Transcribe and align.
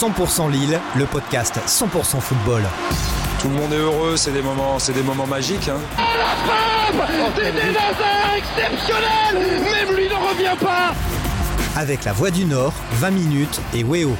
100% 0.00 0.50
Lille, 0.50 0.80
le 0.96 1.04
podcast 1.04 1.60
100% 1.66 2.20
football. 2.20 2.62
Tout 3.38 3.48
le 3.50 3.54
monde 3.54 3.70
est 3.74 3.76
heureux, 3.76 4.16
c'est 4.16 4.30
des 4.30 4.40
moments, 4.40 4.78
c'est 4.78 4.94
des 4.94 5.02
moments 5.02 5.26
magiques. 5.26 5.68
Hein. 5.68 5.78
La 5.98 6.94
frappe 6.96 7.10
C'était 7.36 8.38
exceptionnel 8.38 9.62
Même 9.62 9.94
lui 9.94 10.08
ne 10.08 10.14
revient 10.14 10.56
pas 10.58 10.94
Avec 11.76 12.06
la 12.06 12.14
Voix 12.14 12.30
du 12.30 12.46
Nord, 12.46 12.72
20 12.92 13.10
minutes 13.10 13.60
et 13.74 13.84
Weo. 13.84 14.16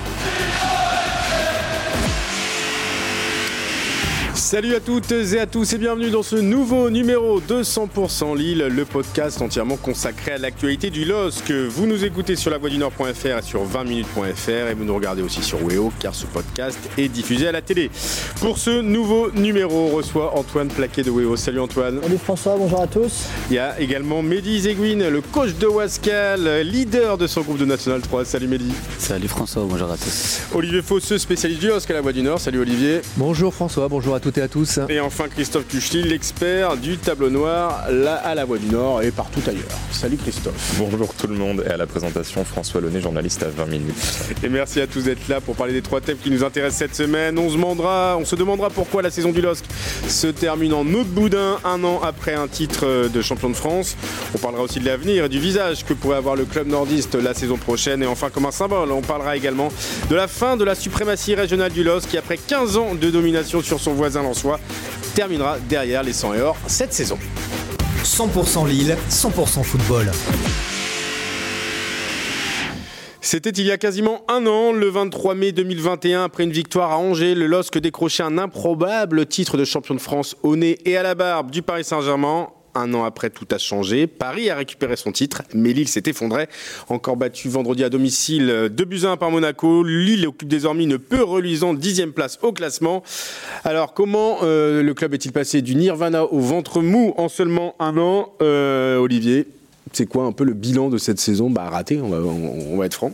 Salut 4.50 4.74
à 4.74 4.80
toutes 4.80 5.12
et 5.12 5.38
à 5.38 5.46
tous 5.46 5.74
et 5.74 5.78
bienvenue 5.78 6.10
dans 6.10 6.24
ce 6.24 6.34
nouveau 6.34 6.90
numéro 6.90 7.40
de 7.40 7.62
100% 7.62 8.36
Lille, 8.36 8.66
le 8.68 8.84
podcast 8.84 9.40
entièrement 9.40 9.76
consacré 9.76 10.32
à 10.32 10.38
l'actualité 10.38 10.90
du 10.90 11.04
LOSC. 11.04 11.52
Vous 11.52 11.86
nous 11.86 12.04
écoutez 12.04 12.34
sur 12.34 12.50
lavoisdunord.fr 12.50 13.26
et 13.26 13.42
sur 13.42 13.64
20minutes.fr 13.64 14.70
et 14.70 14.74
vous 14.74 14.82
nous 14.82 14.94
regardez 14.96 15.22
aussi 15.22 15.41
sur 15.41 15.64
Weo 15.64 15.92
car 16.00 16.16
ce 16.16 16.27
podcast 16.27 16.80
est 16.98 17.06
diffusé 17.06 17.46
à 17.46 17.52
la 17.52 17.62
télé. 17.62 17.92
Pour 18.41 18.58
ce 18.58 18.80
nouveau 18.80 19.30
numéro, 19.30 19.86
on 19.86 19.94
reçoit 19.94 20.36
Antoine 20.36 20.66
Plaquet 20.66 21.05
de 21.05 21.12
Weo. 21.12 21.36
Salut 21.36 21.60
Antoine. 21.60 22.00
Salut 22.02 22.19
François, 22.19 22.56
bonjour 22.58 22.82
à 22.82 22.88
tous. 22.88 23.27
Il 23.50 23.55
y 23.55 23.60
a 23.60 23.78
également 23.78 24.20
Mehdi 24.20 24.62
Zeguin, 24.62 25.10
le 25.10 25.20
coach 25.20 25.55
de 25.60 25.69
Wascal, 25.69 26.62
leader 26.62 27.19
de 27.19 27.28
son 27.28 27.42
groupe 27.42 27.58
de 27.58 27.66
National 27.66 28.00
3. 28.00 28.24
Salut 28.24 28.48
Mehdi. 28.48 28.72
Salut 28.98 29.28
François, 29.28 29.62
bonjour 29.64 29.92
à 29.92 29.96
tous. 29.96 30.41
Olivier 30.52 30.82
Fosseux, 30.82 31.19
spécialiste 31.19 31.60
du 31.60 31.69
LOSC 31.69 31.88
à 31.92 31.94
la 31.94 32.00
Voix 32.00 32.12
du 32.12 32.22
Nord. 32.22 32.41
Salut 32.41 32.58
Olivier. 32.58 33.00
Bonjour 33.16 33.55
François, 33.55 33.86
bonjour 33.86 34.16
à 34.16 34.19
toutes 34.19 34.38
et 34.38 34.39
à 34.40 34.48
tous. 34.48 34.80
Et 34.88 35.00
enfin 35.00 35.28
Christophe 35.28 35.68
Tuchli, 35.68 36.02
l'expert 36.02 36.76
du 36.76 36.96
tableau 36.96 37.30
noir 37.30 37.84
là 37.90 38.14
à 38.14 38.34
la 38.34 38.44
Voix 38.44 38.58
du 38.58 38.66
Nord 38.66 39.02
et 39.02 39.10
partout 39.10 39.40
ailleurs. 39.46 39.62
Salut 39.90 40.16
Christophe. 40.16 40.76
Bonjour 40.78 41.14
tout 41.14 41.26
le 41.26 41.34
monde 41.34 41.64
et 41.66 41.70
à 41.70 41.76
la 41.76 41.86
présentation 41.86 42.44
François 42.44 42.80
Launay, 42.80 43.00
journaliste 43.00 43.42
à 43.42 43.48
20 43.48 43.66
minutes. 43.66 44.18
Et 44.42 44.48
merci 44.48 44.80
à 44.80 44.86
tous 44.86 45.04
d'être 45.04 45.28
là 45.28 45.40
pour 45.40 45.56
parler 45.56 45.72
des 45.72 45.82
trois 45.82 46.00
thèmes 46.00 46.16
qui 46.16 46.30
nous 46.30 46.42
intéressent 46.44 46.78
cette 46.78 46.94
semaine. 46.94 47.38
On 47.38 47.48
se 47.48 47.55
demandera, 47.55 48.16
on 48.19 48.24
se 48.24 48.36
demandera 48.36 48.70
pourquoi 48.70 49.02
la 49.02 49.10
saison 49.10 49.32
du 49.32 49.41
LOSC 49.41 49.64
se 50.08 50.28
termine 50.28 50.72
en 50.72 50.86
autre 50.94 51.10
boudin 51.10 51.58
un 51.64 51.84
an 51.84 52.00
après 52.02 52.34
un 52.34 52.48
titre 52.48 53.08
de 53.08 53.22
champion 53.22 53.50
de 53.50 53.56
France. 53.56 53.97
On 54.34 54.38
parlera 54.38 54.62
aussi 54.62 54.80
de 54.80 54.86
l'avenir 54.86 55.27
et 55.27 55.28
du 55.28 55.38
visage 55.38 55.84
que 55.84 55.92
pourrait 55.92 56.16
avoir 56.16 56.36
le 56.36 56.44
club 56.44 56.69
nordiste 56.69 57.14
la 57.14 57.34
saison 57.34 57.56
prochaine. 57.56 58.02
Et 58.02 58.06
enfin 58.06 58.30
comme 58.30 58.47
un 58.47 58.52
symbole, 58.52 58.91
on 58.92 59.02
parlera 59.02 59.36
également 59.36 59.69
de 60.08 60.14
la 60.14 60.28
fin 60.28 60.56
de 60.56 60.64
la 60.64 60.75
suprématie 60.75 61.34
régionale 61.34 61.72
du 61.72 61.84
LOSC 61.84 62.08
qui 62.08 62.19
après 62.19 62.38
15 62.38 62.77
ans 62.77 62.94
de 62.94 63.10
domination 63.10 63.60
sur 63.60 63.80
son 63.80 63.92
voisin 63.92 64.22
lensois 64.31 64.61
terminera 65.14 65.59
derrière 65.69 66.03
les 66.03 66.12
100 66.12 66.34
et 66.34 66.41
or 66.41 66.56
cette 66.67 66.92
saison. 66.92 67.19
100% 68.05 68.69
Lille, 68.69 68.97
100% 69.11 69.62
football. 69.62 70.11
C'était 73.20 73.50
il 73.50 73.67
y 73.67 73.70
a 73.70 73.77
quasiment 73.77 74.22
un 74.28 74.47
an, 74.47 74.72
le 74.72 74.89
23 74.89 75.34
mai 75.34 75.53
2021, 75.53 76.25
après 76.25 76.45
une 76.45 76.53
victoire 76.53 76.91
à 76.91 76.98
Angers, 76.98 77.34
le 77.34 77.47
LOSC 77.47 77.78
décrochait 77.78 78.22
un 78.22 78.39
improbable 78.39 79.27
titre 79.27 79.56
de 79.56 79.64
champion 79.64 79.95
de 79.95 80.00
France 80.00 80.37
au 80.42 80.56
nez 80.56 80.78
et 80.84 80.97
à 80.97 81.03
la 81.03 81.15
barbe 81.15 81.50
du 81.50 81.62
Paris 81.62 81.84
Saint-Germain. 81.84 82.48
Un 82.74 82.94
an 82.94 83.04
après, 83.04 83.30
tout 83.30 83.46
a 83.50 83.58
changé. 83.58 84.06
Paris 84.06 84.50
a 84.50 84.54
récupéré 84.54 84.96
son 84.96 85.12
titre, 85.12 85.42
mais 85.54 85.72
Lille 85.72 85.88
s'est 85.88 86.02
effondré. 86.06 86.48
Encore 86.88 87.16
battu 87.16 87.48
vendredi 87.48 87.84
à 87.84 87.88
domicile 87.88 88.68
2 88.70 88.84
buts 88.84 89.04
1 89.04 89.16
par 89.16 89.30
Monaco. 89.30 89.82
Lille 89.82 90.26
occupe 90.26 90.48
désormais 90.48 90.84
une 90.84 90.98
peu 90.98 91.22
reluisante 91.22 91.78
dixième 91.78 92.12
place 92.12 92.38
au 92.42 92.52
classement. 92.52 93.02
Alors, 93.64 93.94
comment 93.94 94.38
euh, 94.42 94.82
le 94.82 94.94
club 94.94 95.14
est-il 95.14 95.32
passé 95.32 95.62
du 95.62 95.74
Nirvana 95.74 96.24
au 96.24 96.41
ventre 96.41 96.80
mou 96.80 97.14
en 97.16 97.28
seulement 97.28 97.74
un 97.78 97.96
an? 97.98 98.32
Euh, 98.42 98.98
Olivier, 98.98 99.46
c'est 99.92 100.06
quoi 100.06 100.24
un 100.24 100.32
peu 100.32 100.44
le 100.44 100.54
bilan 100.54 100.88
de 100.88 100.98
cette 100.98 101.18
saison? 101.18 101.50
Bah, 101.50 101.68
raté, 101.68 102.00
on 102.00 102.76
va 102.76 102.86
être 102.86 102.94
franc. 102.94 103.12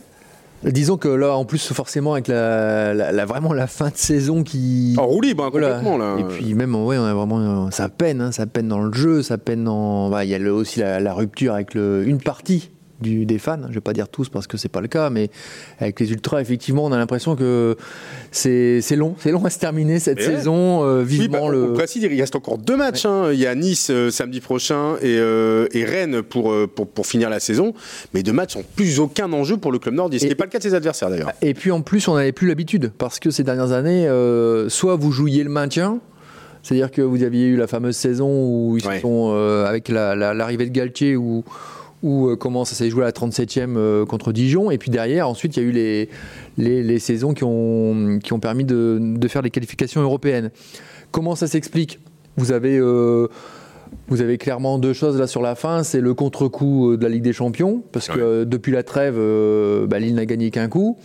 Disons 0.63 0.97
que 0.97 1.07
là, 1.07 1.35
en 1.35 1.45
plus, 1.45 1.71
forcément, 1.71 2.13
avec 2.13 2.27
la, 2.27 2.93
la, 2.93 3.11
la 3.11 3.25
vraiment 3.25 3.53
la 3.53 3.67
fin 3.67 3.89
de 3.89 3.95
saison 3.95 4.43
qui. 4.43 4.95
En 4.97 5.05
roue 5.05 5.21
libre, 5.21 5.45
hein, 5.45 5.51
complètement, 5.51 5.97
là. 5.97 6.17
Et 6.19 6.23
puis, 6.23 6.53
même, 6.55 6.75
ouais, 6.75 6.97
on 6.97 7.05
a 7.05 7.13
vraiment. 7.13 7.69
Ça 7.71 7.89
peine, 7.89 8.21
hein, 8.21 8.31
ça 8.31 8.45
peine 8.47 8.67
dans 8.67 8.81
le 8.81 8.93
jeu, 8.93 9.21
ça 9.21 9.37
peine 9.37 9.63
dans. 9.63 10.09
Bah, 10.09 10.25
Il 10.25 10.29
y 10.29 10.35
a 10.35 10.39
le, 10.39 10.51
aussi 10.51 10.79
la, 10.79 10.99
la, 10.99 11.13
rupture 11.13 11.53
avec 11.53 11.73
le, 11.73 12.07
une 12.07 12.19
partie 12.19 12.71
du, 13.01 13.25
des 13.25 13.37
fans. 13.37 13.59
Je 13.69 13.75
vais 13.75 13.81
pas 13.81 13.93
dire 13.93 14.09
tous 14.09 14.29
parce 14.29 14.47
que 14.47 14.57
c'est 14.57 14.69
pas 14.69 14.81
le 14.81 14.87
cas, 14.87 15.09
mais 15.09 15.29
avec 15.79 15.99
les 15.99 16.11
ultras, 16.11 16.41
effectivement, 16.41 16.85
on 16.85 16.91
a 16.91 16.97
l'impression 16.97 17.35
que 17.35 17.75
c'est 18.31 18.81
long, 18.95 19.15
c'est 19.19 19.31
long 19.31 19.43
à 19.45 19.49
se 19.49 19.59
terminer 19.59 19.99
cette 19.99 20.19
Et 20.19 20.23
saison. 20.23 20.83
Euh, 20.83 21.03
vivement 21.03 21.45
oui, 21.45 21.49
bah, 21.49 21.51
le. 21.51 21.71
On 21.71 21.73
précise, 21.73 22.03
il 22.03 22.19
reste 22.19 22.35
encore 22.35 22.57
deux 22.57 22.77
matchs. 22.77 23.05
Ouais. 23.05 23.11
Hein. 23.11 23.29
Il 23.33 23.39
y 23.39 23.47
a 23.47 23.55
Nice 23.55 23.89
euh, 23.89 24.09
samedi 24.09 24.39
prochain 24.39 24.95
et, 25.01 25.17
euh, 25.19 25.67
et 25.73 25.85
Rennes 25.85 26.21
pour, 26.21 26.53
pour, 26.69 26.87
pour, 26.87 27.05
finir 27.05 27.29
la 27.29 27.39
saison. 27.39 27.73
Mais 28.13 28.23
deux 28.23 28.33
matchs 28.33 28.55
n'ont 28.55 28.65
plus 28.75 28.99
aucun 28.99 29.31
enjeu 29.33 29.57
pour 29.57 29.71
le 29.71 29.79
club 29.79 29.95
nordiste. 29.95 30.23
Ce 30.23 30.29
n'est 30.29 30.35
pas 30.35 30.45
le 30.45 30.49
cas 30.49 30.59
de 30.59 30.63
ses 30.63 30.73
adversaires 30.73 31.09
d'ailleurs. 31.09 31.31
Et 31.41 31.53
puis 31.53 31.71
en 31.71 31.81
plus, 31.81 32.07
on 32.07 32.15
n'avait 32.15 32.31
plus 32.31 32.47
l'habitude 32.47 32.91
parce 32.97 33.19
que 33.19 33.29
ces 33.29 33.43
dernières 33.43 33.71
années, 33.71 34.07
soit 34.69 34.95
vous 34.95 35.11
jouiez 35.11 35.43
le 35.43 35.49
maintien. 35.49 35.99
C'est-à-dire 36.63 36.91
que 36.91 37.01
vous 37.01 37.23
aviez 37.23 37.45
eu 37.45 37.55
la 37.55 37.67
fameuse 37.67 37.95
saison 37.95 38.29
où 38.29 38.77
ils 38.77 38.85
ouais. 38.85 38.99
sont 38.99 39.33
avec 39.65 39.87
l'arrivée 39.89 40.19
la, 40.19 40.33
la, 40.33 40.65
de 40.65 40.73
Galtier 40.73 41.15
où 41.15 41.45
où 42.03 42.27
euh, 42.27 42.35
comment 42.35 42.65
ça 42.65 42.75
s'est 42.75 42.89
joué 42.89 43.03
à 43.03 43.05
la 43.05 43.11
37e 43.11 43.75
euh, 43.75 44.05
contre 44.05 44.31
Dijon. 44.31 44.71
Et 44.71 44.77
puis 44.77 44.91
derrière, 44.91 45.27
ensuite, 45.29 45.57
il 45.57 45.63
y 45.63 45.65
a 45.65 45.69
eu 45.69 45.71
les, 45.71 46.09
les, 46.57 46.83
les 46.83 46.99
saisons 46.99 47.33
qui 47.33 47.43
ont, 47.43 48.19
qui 48.23 48.33
ont 48.33 48.39
permis 48.39 48.65
de, 48.65 48.99
de, 49.01 49.27
faire 49.27 49.41
les 49.41 49.49
qualifications 49.49 50.01
européennes. 50.01 50.51
Comment 51.11 51.35
ça 51.35 51.47
s'explique? 51.47 51.99
Vous 52.35 52.51
avez. 52.51 52.77
Euh, 52.77 53.27
vous 54.09 54.19
avez 54.19 54.37
clairement 54.37 54.79
deux 54.79 54.91
choses 54.91 55.17
là 55.17 55.27
sur 55.27 55.41
la 55.41 55.55
fin, 55.55 55.81
c'est 55.81 56.01
le 56.01 56.13
contre-coup 56.13 56.97
de 56.97 57.03
la 57.03 57.07
Ligue 57.07 57.23
des 57.23 57.31
Champions, 57.31 57.83
parce 57.93 58.09
que 58.09 58.41
ouais. 58.41 58.45
depuis 58.45 58.73
la 58.73 58.83
trêve, 58.83 59.15
bah, 59.87 59.97
Lille 59.97 60.15
n'a 60.15 60.25
gagné 60.25 60.51
qu'un 60.51 60.67
coup. 60.67 60.97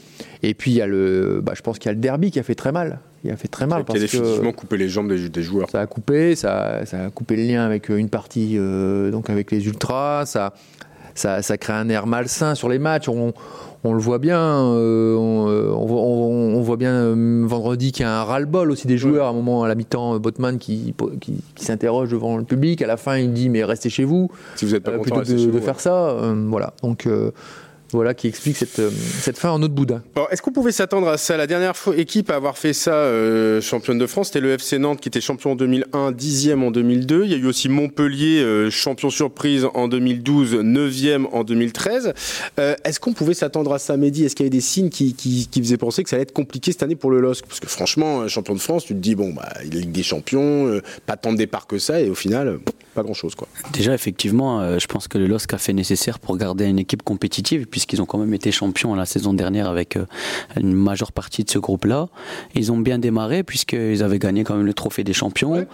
Et 0.42 0.52
puis 0.54 0.72
il 0.72 0.76
y 0.76 0.80
a 0.80 0.88
le, 0.88 1.40
bah, 1.44 1.52
je 1.54 1.62
pense 1.62 1.78
qu'il 1.78 1.88
y 1.88 1.90
a 1.90 1.94
le 1.94 2.00
derby 2.00 2.32
qui 2.32 2.40
a 2.40 2.42
fait 2.42 2.56
très 2.56 2.72
mal. 2.72 2.98
Il 3.24 3.30
a 3.30 3.36
fait 3.36 3.48
très 3.48 3.66
mal. 3.66 3.84
Qui 3.84 3.96
a 3.96 4.00
définitivement 4.00 4.52
coupé 4.52 4.76
les 4.76 4.88
jambes 4.88 5.08
des, 5.08 5.28
des, 5.28 5.42
joueurs. 5.42 5.70
Ça 5.70 5.80
a 5.80 5.86
coupé, 5.86 6.34
ça, 6.34 6.84
ça, 6.86 7.04
a 7.04 7.10
coupé 7.10 7.36
le 7.36 7.44
lien 7.44 7.64
avec 7.64 7.88
une 7.88 8.08
partie, 8.08 8.56
euh, 8.58 9.10
donc 9.10 9.30
avec 9.30 9.50
les 9.50 9.66
ultras. 9.66 10.26
Ça, 10.26 10.54
ça, 11.14 11.42
ça, 11.42 11.56
crée 11.56 11.72
un 11.72 11.88
air 11.88 12.06
malsain 12.06 12.54
sur 12.54 12.68
les 12.68 12.80
matchs. 12.80 13.08
On, 13.08 13.32
on 13.84 13.92
le 13.94 14.00
voit 14.00 14.18
bien. 14.18 14.40
Euh, 14.40 15.14
on, 15.16 15.46
on, 15.48 16.56
on, 16.56 16.60
voit 16.62 16.76
bien 16.76 16.92
euh, 16.92 17.44
vendredi 17.46 17.92
qu'il 17.92 18.04
y 18.04 18.08
a 18.08 18.20
un 18.20 18.24
ras-le-bol 18.24 18.72
aussi 18.72 18.88
des 18.88 18.98
joueurs. 18.98 19.14
Ouais. 19.14 19.20
À 19.20 19.28
un 19.28 19.34
moment, 19.34 19.62
à 19.62 19.68
la 19.68 19.76
mi-temps, 19.76 20.18
Botman 20.18 20.58
qui, 20.58 20.92
qui, 21.20 21.44
qui 21.54 21.64
s'interroge 21.64 22.10
devant 22.10 22.36
le 22.36 22.44
public. 22.44 22.82
À 22.82 22.88
la 22.88 22.96
fin, 22.96 23.18
il 23.18 23.32
dit 23.32 23.50
mais 23.50 23.62
restez 23.62 23.88
chez 23.90 24.04
vous. 24.04 24.30
Si 24.56 24.64
vous 24.64 24.72
n'êtes 24.72 24.82
pas 24.82 24.92
euh, 24.92 24.98
content, 24.98 25.20
plutôt 25.20 25.32
de, 25.32 25.60
faire 25.60 25.74
ouais. 25.74 25.80
ça. 25.80 26.34
voilà. 26.48 26.72
Donc 26.82 27.06
voilà 27.92 28.14
qui 28.14 28.26
explique 28.26 28.56
cette, 28.56 28.78
euh, 28.78 28.90
fin 29.34 29.50
en 29.50 29.62
autre 29.62 29.74
boudin. 29.74 30.02
Est-ce 30.30 30.40
qu'on 30.40 30.52
pouvait 30.52 30.72
s'attendre 30.72 31.08
à 31.08 31.18
ça? 31.18 31.36
La 31.36 31.46
dernière 31.46 31.74
équipe 31.96 32.30
à 32.30 32.36
avoir 32.36 32.56
fait 32.56 32.72
ça, 32.72 32.94
euh, 32.94 33.60
championne 33.60 33.98
de 33.98 34.06
France, 34.06 34.28
c'était 34.28 34.40
le 34.40 34.52
FC 34.52 34.78
Nantes 34.78 35.00
qui 35.00 35.08
était 35.08 35.20
champion 35.20 35.52
en 35.52 35.56
2001, 35.56 36.12
dixième 36.12 36.62
en 36.62 36.70
2002. 36.70 37.24
Il 37.24 37.30
y 37.30 37.34
a 37.34 37.36
eu 37.36 37.46
aussi 37.46 37.68
Montpellier, 37.68 38.42
euh, 38.42 38.70
champion 38.70 39.10
surprise 39.10 39.66
en 39.74 39.88
2012, 39.88 40.54
neuvième 40.54 41.26
en 41.32 41.44
2013. 41.44 42.14
Euh, 42.58 42.74
Est-ce 42.84 42.98
qu'on 42.98 43.12
pouvait 43.12 43.34
s'attendre 43.34 43.72
à 43.72 43.78
ça, 43.78 43.96
Mehdi? 43.96 44.24
Est-ce 44.24 44.36
qu'il 44.36 44.44
y 44.44 44.48
avait 44.48 44.56
des 44.56 44.60
signes 44.60 44.90
qui, 44.90 45.14
qui, 45.14 45.48
faisaient 45.62 45.76
penser 45.76 46.02
que 46.02 46.08
ça 46.08 46.16
allait 46.16 46.22
être 46.22 46.32
compliqué 46.32 46.72
cette 46.72 46.82
année 46.82 46.96
pour 46.96 47.10
le 47.10 47.20
LOSC 47.20 47.44
Parce 47.46 47.60
que 47.60 47.68
franchement, 47.68 48.26
champion 48.28 48.54
de 48.54 48.60
France, 48.60 48.86
tu 48.86 48.94
te 48.94 48.98
dis, 48.98 49.14
bon, 49.14 49.32
bah, 49.32 49.48
Ligue 49.64 49.92
des 49.92 50.02
Champions, 50.02 50.80
pas 51.06 51.16
tant 51.16 51.32
de 51.32 51.38
départ 51.38 51.66
que 51.66 51.78
ça, 51.78 52.00
et 52.00 52.08
au 52.08 52.14
final, 52.14 52.58
pas 52.94 53.02
grand-chose. 53.02 53.34
quoi. 53.34 53.48
Déjà, 53.72 53.94
effectivement, 53.94 54.60
euh, 54.60 54.78
je 54.78 54.86
pense 54.86 55.08
que 55.08 55.18
le 55.18 55.26
LOSC 55.26 55.54
a 55.54 55.58
fait 55.58 55.72
nécessaire 55.72 56.18
pour 56.18 56.36
garder 56.36 56.66
une 56.66 56.78
équipe 56.78 57.02
compétitive, 57.02 57.66
puisqu'ils 57.66 58.02
ont 58.02 58.06
quand 58.06 58.18
même 58.18 58.34
été 58.34 58.52
champions 58.52 58.94
la 58.94 59.06
saison 59.06 59.32
dernière 59.32 59.68
avec 59.68 59.96
euh, 59.96 60.06
une 60.60 60.72
majeure 60.72 61.12
partie 61.12 61.44
de 61.44 61.50
ce 61.50 61.58
groupe-là. 61.58 62.08
Ils 62.54 62.70
ont 62.72 62.78
bien 62.78 62.98
démarré 62.98 63.42
puisqu'ils 63.42 64.02
avaient 64.02 64.18
gagné 64.18 64.44
quand 64.44 64.56
même 64.56 64.66
le 64.66 64.74
trophée 64.74 65.04
des 65.04 65.12
champions. 65.12 65.52
Ouais. 65.52 65.66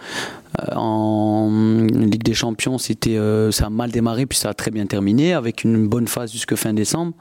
Euh, 0.61 0.75
en 0.75 1.87
Ligue 1.91 2.23
des 2.23 2.35
Champions, 2.35 2.79
c'était 2.79 3.19
ça 3.51 3.67
a 3.67 3.71
mal 3.71 3.91
démarré 3.91 4.25
puis 4.27 4.39
ça 4.39 4.51
a 4.51 4.55
très 4.55 4.71
bien 4.71 4.87
terminé 4.87 5.35
avec 5.35 5.65
une 5.65 5.87
bonne 5.87 6.09
phase 6.09 6.33
jusque 6.33 6.55
fin 6.55 6.73
décembre. 6.73 7.13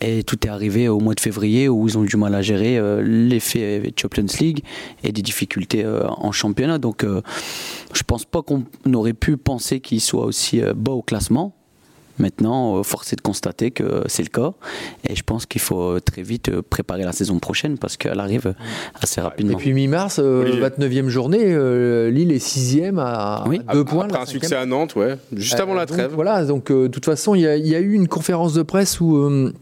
Et 0.00 0.22
tout 0.22 0.46
est 0.46 0.50
arrivé 0.50 0.88
au 0.88 1.00
mois 1.00 1.14
de 1.14 1.20
février 1.20 1.68
où 1.68 1.88
ils 1.88 1.98
ont 1.98 2.02
du 2.02 2.16
mal 2.16 2.34
à 2.34 2.42
gérer 2.42 2.80
l'effet 3.02 3.92
Champions 4.00 4.26
League 4.40 4.62
et 5.02 5.12
des 5.12 5.22
difficultés 5.22 5.84
en 5.86 6.32
championnat. 6.32 6.78
Donc, 6.78 7.04
je 7.04 8.02
pense 8.04 8.24
pas 8.24 8.42
qu'on 8.42 8.64
aurait 8.94 9.12
pu 9.22 9.36
penser 9.36 9.78
qu'ils 9.78 10.00
soient 10.00 10.24
aussi 10.24 10.60
bas 10.74 10.90
au 10.90 11.02
classement. 11.02 11.54
Maintenant, 12.18 12.76
euh, 12.76 12.82
force 12.82 13.12
est 13.12 13.16
de 13.16 13.20
constater 13.20 13.70
que 13.70 14.02
c'est 14.06 14.22
le 14.24 14.28
cas. 14.28 14.52
Et 15.08 15.14
je 15.14 15.22
pense 15.22 15.46
qu'il 15.46 15.60
faut 15.60 15.98
très 16.00 16.22
vite 16.22 16.60
préparer 16.60 17.04
la 17.04 17.12
saison 17.12 17.38
prochaine 17.38 17.78
parce 17.78 17.96
qu'elle 17.96 18.18
arrive 18.18 18.54
assez 19.00 19.20
rapidement. 19.20 19.52
Et 19.52 19.56
puis 19.56 19.72
mi-mars, 19.72 20.18
euh, 20.22 20.60
29e 20.60 21.08
journée, 21.08 21.38
euh, 21.42 22.10
Lille 22.10 22.32
est 22.32 22.44
6e 22.44 22.98
à, 22.98 23.44
oui. 23.46 23.60
à 23.68 23.74
deux 23.74 23.84
points. 23.84 24.06
Après 24.06 24.22
un 24.22 24.26
succès 24.26 24.56
à 24.56 24.66
Nantes, 24.66 24.96
ouais, 24.96 25.16
juste 25.32 25.60
avant 25.60 25.74
la 25.74 25.86
trêve. 25.86 26.08
Donc, 26.08 26.14
voilà, 26.14 26.44
donc 26.44 26.70
de 26.70 26.88
toute 26.88 27.04
façon, 27.04 27.36
il 27.36 27.40
y, 27.40 27.68
y, 27.68 27.74
a 27.74 27.80
eu 27.80 27.92
une 27.92 28.08
conférence 28.08 28.54
de 28.54 28.62
presse 28.62 29.00
où, 29.00 29.16
euh, 29.16 29.52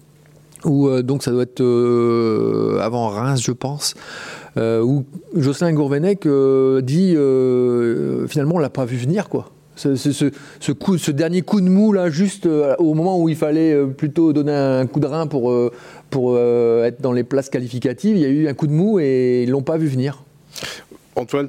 où 0.65 0.91
donc 1.03 1.23
ça 1.23 1.31
doit 1.31 1.43
être 1.43 1.61
euh, 1.61 2.79
avant 2.81 3.09
Reims, 3.09 3.43
je 3.43 3.53
pense. 3.53 3.95
Euh, 4.57 4.83
où 4.83 5.05
Jocelyn 5.37 5.73
Gourvenec 5.73 6.27
dit 6.83 7.17
finalement 8.29 8.57
on 8.57 8.59
l'a 8.59 8.71
pas 8.71 8.85
vu 8.85 8.97
venir 8.97 9.29
quoi 9.29 9.51
Ce, 9.77 11.11
dernier 11.11 11.43
coup 11.43 11.61
de 11.61 11.69
mou, 11.69 11.93
là, 11.93 12.11
juste 12.11 12.47
euh, 12.47 12.75
au 12.79 12.95
moment 12.95 13.19
où 13.21 13.29
il 13.29 13.37
fallait 13.37 13.73
euh, 13.73 13.87
plutôt 13.87 14.33
donner 14.33 14.53
un 14.53 14.87
coup 14.87 15.01
de 15.01 15.07
rein 15.07 15.27
pour, 15.27 15.51
euh, 15.51 16.85
être 16.85 17.01
dans 17.01 17.13
les 17.13 17.25
places 17.25 17.49
qualificatives, 17.49 18.17
il 18.17 18.23
y 18.23 18.27
a 18.27 18.29
eu 18.29 18.49
un 18.49 18.55
coup 18.55 18.67
de 18.67 18.73
mou 18.73 19.01
et 19.01 19.45
ils 19.45 19.51
l'ont 19.51 19.63
pas 19.63 19.79
vu 19.79 19.87
venir. 19.87 20.23
Antoine, 21.17 21.49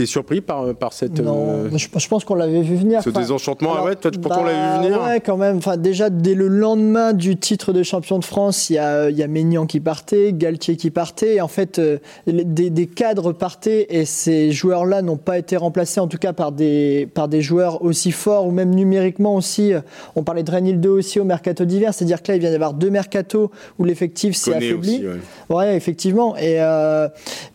T'es 0.00 0.06
surpris 0.06 0.40
par, 0.40 0.74
par 0.74 0.94
cette. 0.94 1.20
Non, 1.20 1.66
euh, 1.66 1.76
je, 1.76 2.08
pense 2.08 2.24
qu'on 2.24 2.34
l'avait 2.34 2.62
vu 2.62 2.74
venir. 2.74 3.02
Ce 3.02 3.10
désenchantement, 3.10 3.74
ah 3.76 3.84
ouais, 3.84 3.96
toi, 3.96 4.10
pourtant 4.10 4.40
on 4.40 4.44
l'avait 4.44 4.56
vu 4.56 4.62
bah, 4.62 4.80
venir 4.82 5.02
Ouais, 5.02 5.20
quand 5.20 5.36
même. 5.36 5.58
Enfin, 5.58 5.76
déjà, 5.76 6.08
dès 6.08 6.34
le 6.34 6.48
lendemain 6.48 7.12
du 7.12 7.36
titre 7.36 7.74
de 7.74 7.82
champion 7.82 8.18
de 8.18 8.24
France, 8.24 8.70
il 8.70 8.76
y 8.76 8.78
a, 8.78 9.10
y 9.10 9.22
a 9.22 9.26
Ménian 9.26 9.66
qui 9.66 9.78
partait, 9.78 10.32
Galtier 10.32 10.76
qui 10.76 10.90
partait. 10.90 11.34
Et 11.34 11.40
en 11.42 11.48
fait, 11.48 11.78
euh, 11.78 11.98
des, 12.26 12.70
des, 12.70 12.86
cadres 12.86 13.34
partaient 13.34 13.88
et 13.90 14.06
ces 14.06 14.52
joueurs-là 14.52 15.02
n'ont 15.02 15.18
pas 15.18 15.36
été 15.36 15.58
remplacés, 15.58 16.00
en 16.00 16.08
tout 16.08 16.16
cas 16.16 16.32
par 16.32 16.52
des, 16.52 17.06
par 17.12 17.28
des 17.28 17.42
joueurs 17.42 17.82
aussi 17.82 18.10
forts 18.10 18.46
ou 18.46 18.52
même 18.52 18.70
numériquement 18.70 19.36
aussi. 19.36 19.74
Euh, 19.74 19.82
on 20.16 20.22
parlait 20.22 20.44
de 20.44 20.50
Renil 20.50 20.80
2 20.80 20.88
aussi 20.88 21.20
au 21.20 21.24
mercato 21.24 21.66
d'hiver, 21.66 21.92
c'est-à-dire 21.92 22.22
que 22.22 22.32
là, 22.32 22.36
il 22.36 22.40
vient 22.40 22.48
d'y 22.48 22.54
avoir 22.54 22.72
deux 22.72 22.88
mercatos 22.88 23.50
où 23.78 23.84
l'effectif 23.84 24.34
s'est 24.34 24.54
affaibli. 24.54 25.06
ouais. 25.50 25.54
ouais. 25.54 25.76
effectivement. 25.76 26.38
Et, 26.38 26.58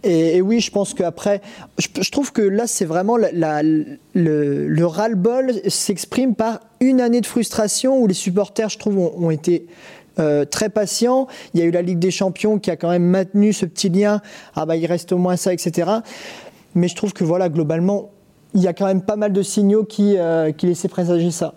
et, 0.04 0.38
et, 0.38 0.42
oui, 0.44 0.60
je 0.60 0.70
pense 0.70 0.94
qu'après, 0.94 1.42
je, 1.80 1.88
je 2.00 2.12
trouve 2.12 2.32
que 2.36 2.42
là, 2.42 2.68
c'est 2.68 2.86
vraiment 2.86 3.16
le, 3.18 3.98
le 4.14 4.86
ras-le-bol 4.86 5.54
s'exprime 5.70 6.36
par 6.36 6.60
une 6.82 7.00
année 7.00 7.22
de 7.22 7.26
frustration 7.26 7.98
où 7.98 8.08
les 8.08 8.14
supporters, 8.14 8.68
je 8.68 8.78
trouve, 8.78 8.98
ont, 8.98 9.32
été 9.32 9.68
euh, 10.20 10.44
très 10.44 10.70
patients. 10.70 11.28
Il 11.54 11.62
y 11.62 11.64
a 11.64 11.66
eu 11.66 11.72
la 11.72 11.82
Ligue 11.82 11.98
des 11.98 12.12
Champions 12.12 12.60
qui 12.60 12.70
a 12.70 12.76
quand 12.76 12.90
même 12.90 13.06
maintenu 13.06 13.54
ce 13.54 13.66
petit 13.66 13.88
lien. 13.88 14.22
Ah 14.54 14.66
bah 14.66 14.76
il 14.76 14.86
reste 14.86 15.14
au 15.14 15.18
moins 15.18 15.38
ça, 15.38 15.54
etc. 15.54 15.90
Mais 16.76 16.90
je 16.90 16.96
trouve 16.96 17.14
que 17.14 17.24
voilà, 17.24 17.48
globalement, 17.48 18.12
il 18.54 18.62
y 18.62 18.68
a 18.68 18.74
quand 18.74 18.86
même 18.86 19.02
pas 19.02 19.16
mal 19.16 19.32
de 19.32 19.42
signaux 19.42 19.86
qui, 19.86 20.18
euh, 20.18 20.52
qui 20.52 20.68
laissaient 20.68 20.90
présager 20.90 21.32
ça. 21.32 21.56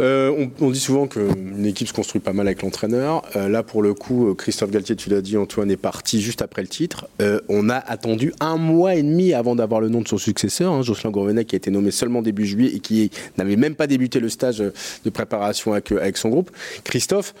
Euh, 0.00 0.48
on, 0.60 0.70
dit 0.70 0.80
souvent 0.80 1.06
qu'une 1.06 1.66
équipe 1.66 1.88
se 1.88 1.92
construit 1.92 2.20
pas 2.20 2.32
mal 2.32 2.46
avec 2.46 2.62
l'entraîneur. 2.62 3.22
Euh, 3.36 3.48
là, 3.48 3.62
pour 3.62 3.82
le 3.82 3.94
coup, 3.94 4.28
euh, 4.28 4.34
Christophe 4.34 4.70
Galtier, 4.70 4.96
tu 4.96 5.10
l'as 5.10 5.20
dit, 5.20 5.36
Antoine 5.36 5.70
est 5.70 5.76
parti 5.76 6.20
juste 6.20 6.42
après 6.42 6.62
le 6.62 6.68
titre. 6.68 7.06
on 7.48 7.68
a 7.68 7.76
attendu 7.76 8.32
un 8.40 8.56
mois 8.56 8.94
et 8.94 9.02
demi 9.02 9.34
avant 9.34 9.54
d'avoir 9.54 9.80
le 9.80 9.88
nom 9.88 10.00
de 10.00 10.08
son 10.08 10.18
successeur, 10.18 10.72
hein, 10.72 10.82
Jocelyn 10.82 11.10
Gourvenec, 11.10 11.46
qui 11.46 11.56
a 11.56 11.58
été 11.58 11.70
nommé 11.70 11.90
seulement 11.90 12.22
début 12.22 12.46
juillet 12.46 12.74
et 12.74 12.80
qui 12.80 13.10
n'avait 13.36 13.56
même 13.56 13.74
pas 13.74 13.86
débuté 13.86 14.20
le 14.20 14.28
stage 14.28 14.58
de 14.58 15.10
préparation 15.10 15.72
avec, 15.72 15.92
avec 15.92 16.16
son 16.16 16.30
groupe. 16.30 16.50
Christophe, 16.84 17.34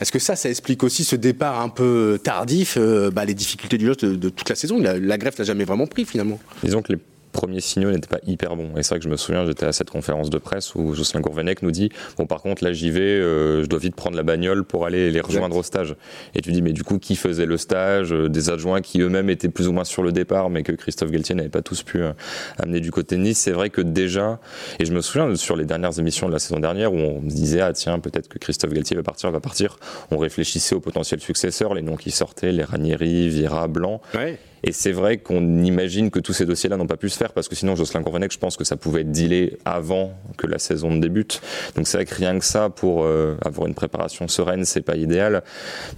est-ce 0.00 0.12
que 0.12 0.18
ça, 0.18 0.36
ça 0.36 0.48
explique 0.48 0.82
aussi 0.84 1.04
ce 1.04 1.16
départ 1.16 1.60
un 1.60 1.68
peu 1.68 2.18
tardif, 2.22 2.78
bah, 3.12 3.24
les 3.24 3.34
difficultés 3.34 3.78
du 3.78 3.86
jeu 3.86 3.94
de, 3.94 4.28
toute 4.28 4.48
la 4.48 4.54
saison? 4.54 4.78
La, 4.78 4.98
la 4.98 5.18
greffe 5.18 5.38
l'a 5.38 5.44
jamais 5.44 5.64
vraiment 5.64 5.86
pris 5.86 6.04
finalement. 6.04 6.38
Disons 6.62 6.82
que 6.82 6.92
les 6.92 6.98
premiers 7.36 7.60
signaux 7.60 7.90
n'étaient 7.90 8.08
pas 8.08 8.20
hyper 8.26 8.56
bons. 8.56 8.70
Et 8.76 8.82
c'est 8.82 8.90
vrai 8.90 8.98
que 8.98 9.04
je 9.04 9.10
me 9.10 9.16
souviens, 9.16 9.44
j'étais 9.44 9.66
à 9.66 9.72
cette 9.72 9.90
conférence 9.90 10.30
de 10.30 10.38
presse 10.38 10.74
où 10.74 10.94
Jocelyn 10.94 11.20
Gourvenec 11.20 11.62
nous 11.62 11.70
dit 11.70 11.90
Bon, 12.16 12.26
par 12.26 12.40
contre, 12.40 12.64
là, 12.64 12.72
j'y 12.72 12.90
vais, 12.90 13.00
euh, 13.00 13.62
je 13.62 13.66
dois 13.68 13.78
vite 13.78 13.94
prendre 13.94 14.16
la 14.16 14.22
bagnole 14.22 14.64
pour 14.64 14.86
aller 14.86 15.10
les 15.10 15.20
rejoindre 15.20 15.56
au 15.56 15.62
stage. 15.62 15.94
Et 16.34 16.40
tu 16.40 16.50
dis 16.50 16.62
Mais 16.62 16.72
du 16.72 16.82
coup, 16.82 16.98
qui 16.98 17.14
faisait 17.14 17.44
le 17.46 17.58
stage? 17.58 18.12
Euh, 18.12 18.28
Des 18.28 18.48
adjoints 18.50 18.80
qui 18.80 19.00
eux-mêmes 19.02 19.28
étaient 19.28 19.50
plus 19.50 19.68
ou 19.68 19.72
moins 19.72 19.84
sur 19.84 20.02
le 20.02 20.12
départ, 20.12 20.48
mais 20.48 20.62
que 20.62 20.72
Christophe 20.72 21.10
Galtier 21.10 21.34
n'avait 21.34 21.50
pas 21.50 21.62
tous 21.62 21.82
pu 21.82 21.98
euh, 22.02 22.12
amener 22.58 22.80
du 22.80 22.90
côté 22.90 23.16
de 23.16 23.20
Nice. 23.20 23.38
C'est 23.38 23.52
vrai 23.52 23.68
que 23.68 23.82
déjà, 23.82 24.40
et 24.78 24.86
je 24.86 24.92
me 24.94 25.02
souviens 25.02 25.34
sur 25.36 25.56
les 25.56 25.66
dernières 25.66 25.98
émissions 25.98 26.28
de 26.28 26.32
la 26.32 26.38
saison 26.38 26.58
dernière 26.58 26.92
où 26.92 26.96
on 26.96 27.20
se 27.28 27.34
disait 27.34 27.60
Ah, 27.60 27.72
tiens, 27.74 27.98
peut-être 27.98 28.28
que 28.28 28.38
Christophe 28.38 28.72
Galtier 28.72 28.96
va 28.96 29.02
partir, 29.02 29.30
va 29.30 29.40
partir. 29.40 29.78
On 30.10 30.16
réfléchissait 30.16 30.74
aux 30.74 30.80
potentiels 30.80 31.20
successeurs, 31.20 31.74
les 31.74 31.82
noms 31.82 31.96
qui 31.96 32.10
sortaient, 32.10 32.52
les 32.52 32.64
Ranieri, 32.64 33.28
Vira, 33.28 33.68
Blanc. 33.68 34.00
Ouais. 34.14 34.38
Et 34.66 34.72
c'est 34.72 34.90
vrai 34.90 35.18
qu'on 35.18 35.62
imagine 35.62 36.10
que 36.10 36.18
tous 36.18 36.32
ces 36.32 36.44
dossiers-là 36.44 36.76
n'ont 36.76 36.88
pas 36.88 36.96
pu 36.96 37.08
se 37.08 37.16
faire 37.16 37.32
parce 37.32 37.46
que 37.46 37.54
sinon, 37.54 37.76
Jocelyn 37.76 38.00
Gourvenec, 38.00 38.32
je 38.32 38.38
pense 38.38 38.56
que 38.56 38.64
ça 38.64 38.76
pouvait 38.76 39.02
être 39.02 39.12
dealé 39.12 39.58
avant 39.64 40.12
que 40.36 40.48
la 40.48 40.58
saison 40.58 40.90
ne 40.90 41.00
débute. 41.00 41.40
Donc 41.76 41.86
c'est 41.86 41.98
vrai 41.98 42.04
que 42.04 42.14
rien 42.14 42.36
que 42.36 42.44
ça, 42.44 42.68
pour 42.68 43.04
euh, 43.04 43.36
avoir 43.44 43.68
une 43.68 43.74
préparation 43.74 44.26
sereine, 44.26 44.64
c'est 44.64 44.80
pas 44.80 44.96
idéal. 44.96 45.44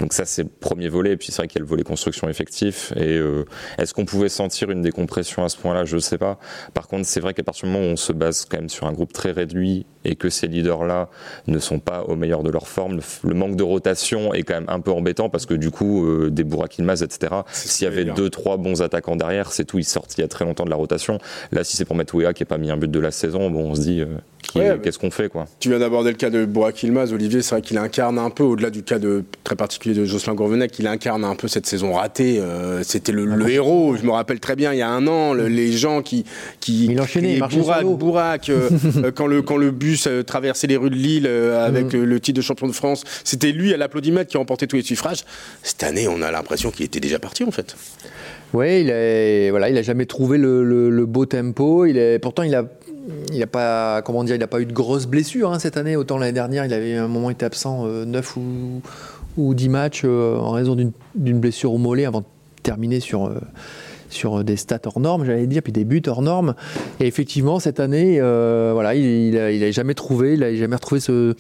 Donc 0.01 0.13
ça, 0.13 0.27
c'est 0.27 0.43
le 0.43 0.51
premier 0.51 0.91
volet. 0.91 1.13
Et 1.13 1.17
puis 1.17 1.29
c'est 1.29 1.39
vrai 1.39 1.49
qu'il 1.49 1.61
y 1.61 1.63
a 1.63 1.65
le 1.65 1.69
volet 1.69 1.83
construction 1.83 2.29
effectif. 2.29 2.93
Et 2.97 3.17
euh, 3.17 3.47
est-ce 3.79 3.95
qu'on 3.95 4.05
pouvait 4.05 4.29
sentir 4.29 4.71
une 4.71 4.83
décompression 4.83 5.45
à 5.45 5.49
ce 5.49 5.57
point-là? 5.57 5.87
Je 5.87 5.97
ne 5.97 6.01
sais 6.01 6.19
pas. 6.19 6.39
Par 6.75 6.89
contre, 6.89 7.07
c'est 7.07 7.21
vrai 7.21 7.33
qu'à 7.33 7.43
partir 7.43 7.67
du 7.67 7.73
moment 7.73 7.87
où 7.87 7.93
on 7.93 7.97
se 7.97 8.13
base 8.13 8.45
quand 8.45 8.59
même 8.59 8.69
sur 8.69 8.87
un 8.87 8.93
groupe 8.93 9.15
très 9.15 9.31
réduit 9.31 9.87
et 10.05 10.15
que 10.15 10.29
ces 10.29 10.47
leaders-là 10.47 11.09
ne 11.47 11.59
sont 11.59 11.79
pas 11.79 12.03
au 12.03 12.17
meilleur 12.17 12.43
de 12.43 12.51
leur 12.51 12.69
forme, 12.69 13.01
le, 13.25 13.35
manque 13.35 13.57
de 13.57 13.63
rotation 13.63 14.35
est 14.35 14.43
quand 14.43 14.55
même 14.55 14.69
un 14.69 14.81
peu 14.81 14.91
embêtant 14.91 15.31
parce 15.31 15.47
que 15.47 15.55
du 15.55 15.71
coup, 15.71 16.07
euh, 16.07 16.31
des 16.31 16.45
Burak 16.45 16.79
etc., 16.79 17.35
s'il 17.51 17.85
y 17.85 17.89
avait 17.89 18.05
deux, 18.05 18.29
trois 18.29 18.58
bons 18.59 18.83
attaquants 18.83 19.17
derrière, 19.17 19.53
c'est 19.53 19.65
tout. 19.65 19.79
Ils 19.79 19.85
sortent 19.85 20.17
il 20.19 20.21
y 20.21 20.25
a 20.25 20.29
très 20.29 20.45
longtemps 20.45 20.65
de 20.65 20.71
la 20.71 20.77
rotation. 20.77 21.19
Là, 21.53 21.65
si 21.65 21.77
c'est 21.77 21.85
pour 21.85 21.97
mettre 21.97 22.15
Ouéa 22.15 22.33
qui 22.35 22.43
n'a 22.43 22.47
pas 22.47 22.59
mis 22.59 22.71
un 22.71 22.77
but 22.77 22.91
de 22.91 23.01
la 23.01 23.11
saison, 23.11 23.51
bon, 23.51 23.71
on 23.71 23.75
se 23.75 23.81
dit. 23.81 24.05
Euh, 24.57 24.79
qu'est-ce 24.79 24.99
qu'on 24.99 25.11
fait 25.11 25.29
quoi 25.29 25.47
Tu 25.61 25.69
viens 25.69 25.79
d'aborder 25.79 26.11
le 26.11 26.17
cas 26.17 26.31
de 26.31 26.45
Burak 26.45 26.83
Ilmaz, 26.83 27.13
Olivier, 27.13 27.43
c'est 27.43 27.55
vrai 27.55 27.63
qu'il 27.63 27.79
incarne 27.79 28.19
un 28.19 28.31
peu, 28.31 28.43
au-delà 28.43 28.71
du 28.71 28.83
cas 28.83 28.99
de, 28.99 29.25
très 29.45 29.57
particulier 29.57 29.95
de 29.95 30.05
Jocelyn 30.05 30.35
Gourvenec, 30.35 30.79
il 30.79 30.87
incarne 30.87 31.25
un 31.25 31.35
peu 31.35 31.49
cette 31.49 31.67
saison 31.67 31.93
ratée. 31.93 32.39
Euh, 32.41 32.83
c'était 32.83 33.13
le, 33.13 33.29
ah, 33.31 33.51
héros, 33.51 33.97
je 33.97 34.05
me 34.05 34.11
rappelle 34.11 34.41
très 34.41 34.57
bien, 34.57 34.73
il 34.73 34.79
y 34.79 34.83
a 34.83 34.89
un 34.89 35.07
an, 35.07 35.35
les 35.35 35.73
gens 35.73 36.03
qui... 36.03 36.25
qui 36.61 36.87
il 36.87 37.01
enchaînait, 37.01 37.41
Burak, 37.41 37.85
Burak 37.85 38.49
euh, 38.51 39.11
quand, 39.15 39.27
le, 39.27 39.43
quand 39.43 39.57
le 39.57 39.71
bus 39.71 40.09
traversait 40.27 40.67
les 40.67 40.77
rues 40.77 40.91
de 40.91 40.95
Lille 40.95 41.27
avec 41.27 41.95
mm. 41.95 42.03
le 42.03 42.21
titre 42.21 42.37
de 42.37 42.43
champion 42.43 42.67
de 42.67 42.73
France, 42.73 43.05
c'était 43.25 43.53
lui 43.53 43.75
à 43.75 43.77
l'applaudimètre 43.77 44.31
qui 44.31 44.37
remportait 44.37 44.67
tous 44.67 44.77
les 44.77 44.83
suffrages. 44.83 45.25
Cette 45.63 45.83
année, 45.83 46.09
on 46.09 46.23
a 46.23 46.31
l'impression 46.31 46.71
qu'il 46.71 46.85
était 46.85 47.01
déjà 47.01 47.19
parti 47.19 47.45
en 47.45 47.51
fait. 47.51 47.77
Oui, 48.55 48.81
il 48.81 48.91
a, 48.91 49.51
voilà, 49.51 49.69
il 49.69 49.77
a 49.77 49.83
jamais 49.83 50.07
trouvé 50.07 50.39
le, 50.39 51.05
beau 51.07 51.27
tempo. 51.27 51.85
Il 51.85 51.99
est, 51.99 52.19
pourtant, 52.19 52.43
il 52.43 52.55
a, 52.55 52.65
il 53.33 53.43
a 53.43 53.47
pas, 53.47 54.03
comment 54.03 54.25
dire, 54.25 54.37
il 54.37 54.47
pas 54.47 54.61
eu 54.61 54.67
de 54.67 54.73
grosses 54.73 55.07
blessures 55.07 55.53
hein, 55.53 55.59
cette 55.59 55.77
année. 55.77 55.97
Autant 55.97 56.19
l'année 56.19 56.33
dernière, 56.33 56.65
il 56.65 56.73
avait 56.73 56.97
un 56.97 57.09
moment 57.09 57.31
été 57.31 57.45
absent 57.45 57.87
9 57.87 58.37
euh, 58.37 58.41
ou, 58.41 58.83
ou 59.37 59.55
10 59.55 59.69
matchs 59.69 60.03
euh, 60.05 60.37
en 60.37 60.51
raison 60.51 60.75
d'une 60.75 61.41
blessure 61.41 61.73
au 61.73 61.79
mollet 61.79 62.05
avant 62.05 62.21
de 62.21 62.27
terminer 62.63 63.01
sur. 63.01 63.27
Euh, 63.27 63.41
des 64.43 64.57
stats 64.57 64.81
hors 64.87 65.01
normes, 65.01 65.27
j'allais 65.27 65.47
dire, 65.47 65.63
puis 65.63 65.71
des 65.71 65.85
buts 65.85 66.03
hors 66.07 66.23
normes. 66.23 66.55
Et 66.99 67.07
effectivement, 67.07 67.61
cette 67.61 67.79
année, 67.79 68.19
voilà, 68.19 68.95
il, 68.95 69.35
n'a 69.35 69.71
jamais 69.71 69.93
trouvé, 69.93 70.33
il 70.33 70.43
a 70.43 70.55
jamais 70.55 70.77
retrouvé 70.77 70.99
ce, 70.99 71.35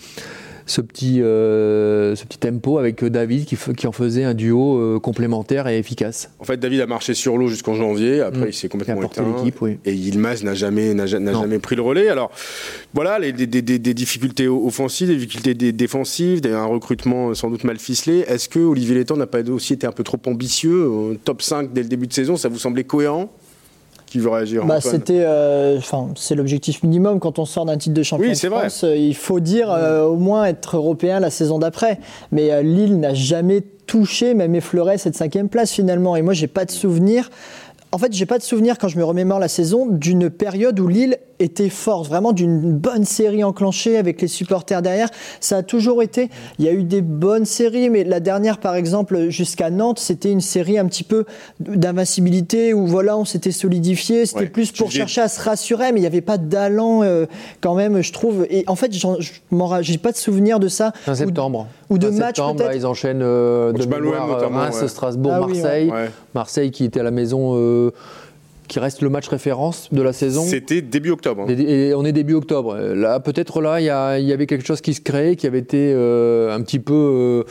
ce 0.68 0.80
petit, 0.80 1.22
euh, 1.22 2.14
ce 2.14 2.24
petit 2.24 2.38
tempo 2.38 2.78
avec 2.78 3.02
David 3.04 3.46
qui, 3.46 3.56
qui 3.56 3.86
en 3.86 3.92
faisait 3.92 4.24
un 4.24 4.34
duo 4.34 4.78
euh, 4.78 5.00
complémentaire 5.00 5.66
et 5.66 5.78
efficace. 5.78 6.30
En 6.38 6.44
fait, 6.44 6.58
David 6.58 6.80
a 6.82 6.86
marché 6.86 7.14
sur 7.14 7.38
l'eau 7.38 7.48
jusqu'en 7.48 7.74
janvier. 7.74 8.20
Après, 8.20 8.46
mm. 8.46 8.48
il 8.48 8.52
s'est 8.52 8.68
complètement 8.68 9.02
éteint. 9.02 9.24
Oui. 9.60 9.78
Et 9.84 9.94
Yilmaz 9.94 10.44
n'a 10.44 10.54
jamais, 10.54 10.94
n'a, 10.94 11.06
jamais 11.06 11.58
pris 11.58 11.74
le 11.74 11.82
relais. 11.82 12.08
Alors, 12.08 12.30
voilà, 12.92 13.18
les, 13.18 13.32
des, 13.32 13.46
des, 13.46 13.62
des, 13.62 13.94
difficultés 13.94 14.46
offensives, 14.46 15.08
des 15.08 15.16
difficultés 15.16 15.54
défensives, 15.72 16.42
un 16.46 16.66
recrutement 16.66 17.34
sans 17.34 17.50
doute 17.50 17.64
mal 17.64 17.78
ficelé. 17.78 18.24
Est-ce 18.28 18.48
que 18.48 18.58
Olivier 18.58 18.94
Létang 18.94 19.16
n'a 19.16 19.26
pas 19.26 19.42
aussi 19.50 19.72
été 19.72 19.86
un 19.86 19.92
peu 19.92 20.04
trop 20.04 20.18
ambitieux 20.26 21.18
Top 21.24 21.42
5 21.42 21.72
dès 21.72 21.82
le 21.82 21.88
début 21.88 22.06
de 22.06 22.12
saison, 22.12 22.36
ça 22.36 22.48
vous 22.48 22.58
semblait 22.58 22.84
cohérent? 22.84 23.32
Qui 24.08 24.18
veut 24.18 24.30
réagir 24.30 24.64
bah, 24.64 24.80
C'était, 24.80 25.22
euh, 25.24 25.78
c'est 26.16 26.34
l'objectif 26.34 26.82
minimum 26.82 27.20
quand 27.20 27.38
on 27.38 27.44
sort 27.44 27.64
d'un 27.64 27.76
titre 27.76 27.94
de 27.94 28.02
champion 28.02 28.30
de 28.30 28.34
France. 28.34 28.84
Euh, 28.84 28.96
il 28.96 29.14
faut 29.14 29.40
dire 29.40 29.70
euh, 29.70 30.04
au 30.04 30.16
moins 30.16 30.44
être 30.44 30.76
européen 30.76 31.20
la 31.20 31.30
saison 31.30 31.58
d'après. 31.58 31.98
Mais 32.32 32.62
Lille 32.62 32.98
n'a 32.98 33.14
jamais 33.14 33.62
touché, 33.86 34.34
même 34.34 34.54
effleuré 34.54 34.98
cette 34.98 35.16
cinquième 35.16 35.48
place 35.48 35.72
finalement. 35.72 36.16
Et 36.16 36.22
moi, 36.22 36.34
j'ai 36.34 36.46
pas 36.46 36.64
de 36.64 36.70
souvenir. 36.70 37.30
En 37.90 37.96
fait, 37.96 38.12
j'ai 38.12 38.26
pas 38.26 38.36
de 38.36 38.42
souvenir 38.42 38.76
quand 38.76 38.88
je 38.88 38.98
me 38.98 39.04
remémore 39.04 39.38
la 39.38 39.48
saison 39.48 39.86
d'une 39.86 40.28
période 40.28 40.78
où 40.78 40.88
Lille 40.88 41.16
était 41.38 41.68
forte, 41.70 42.08
vraiment 42.08 42.32
d'une 42.32 42.72
bonne 42.72 43.04
série 43.04 43.44
enclenchée 43.44 43.96
avec 43.96 44.20
les 44.20 44.28
supporters 44.28 44.82
derrière. 44.82 45.08
Ça 45.40 45.58
a 45.58 45.62
toujours 45.62 46.02
été. 46.02 46.28
Il 46.58 46.64
y 46.64 46.68
a 46.68 46.72
eu 46.72 46.82
des 46.82 47.00
bonnes 47.00 47.44
séries, 47.44 47.88
mais 47.88 48.04
la 48.04 48.20
dernière, 48.20 48.58
par 48.58 48.74
exemple, 48.74 49.28
jusqu'à 49.30 49.70
Nantes, 49.70 50.00
c'était 50.00 50.30
une 50.30 50.40
série 50.40 50.78
un 50.78 50.86
petit 50.86 51.04
peu 51.04 51.24
d'invincibilité 51.60 52.74
où 52.74 52.86
voilà, 52.86 53.16
on 53.16 53.24
s'était 53.24 53.52
solidifié. 53.52 54.26
C'était 54.26 54.46
plus 54.46 54.72
pour 54.72 54.90
chercher 54.90 55.22
à 55.22 55.28
se 55.28 55.40
rassurer, 55.40 55.92
mais 55.92 56.00
il 56.00 56.02
n'y 56.02 56.06
avait 56.06 56.20
pas 56.20 56.38
d'allant 56.38 57.02
euh, 57.02 57.26
quand 57.60 57.74
même, 57.74 58.02
je 58.02 58.12
trouve. 58.12 58.46
Et 58.50 58.64
en 58.66 58.74
fait, 58.74 58.92
j'ai 58.92 59.98
pas 59.98 60.12
de 60.12 60.16
souvenir 60.16 60.60
de 60.60 60.68
ça. 60.68 60.92
En 61.06 61.14
septembre. 61.14 61.68
Ou 61.90 61.96
de, 61.96 62.10
match 62.10 62.36
peut-être. 62.36 62.74
Ils 62.74 62.86
enchaînent 62.86 63.22
euh, 63.22 63.72
de 63.72 63.86
mémoire, 63.86 64.40
Reims, 64.50 64.86
Strasbourg, 64.86 65.32
ah 65.34 65.46
Marseille. 65.46 65.90
Marseille 66.34 66.70
qui 66.70 66.84
était 66.84 67.00
à 67.00 67.04
la 67.04 67.10
maison. 67.10 67.54
Euh, 67.54 67.77
qui 68.68 68.78
reste 68.78 69.02
le 69.02 69.08
match 69.08 69.26
référence 69.28 69.88
de 69.92 70.02
la 70.02 70.12
saison. 70.12 70.44
C'était 70.44 70.82
début 70.82 71.10
octobre. 71.10 71.46
Hein. 71.48 71.56
Et 71.56 71.94
on 71.94 72.04
est 72.04 72.12
début 72.12 72.34
octobre. 72.34 72.76
Là, 72.76 73.18
peut-être 73.18 73.60
là, 73.60 73.80
il 73.80 73.86
y, 74.26 74.32
avait 74.32 74.46
quelque 74.46 74.64
chose 74.66 74.80
qui 74.80 74.94
se 74.94 75.00
créait, 75.00 75.36
qui 75.36 75.46
avait 75.46 75.58
été 75.58 75.92
euh, 75.94 76.54
un 76.54 76.60
petit 76.62 76.78
peu, 76.78 76.94
euh, 76.94 77.50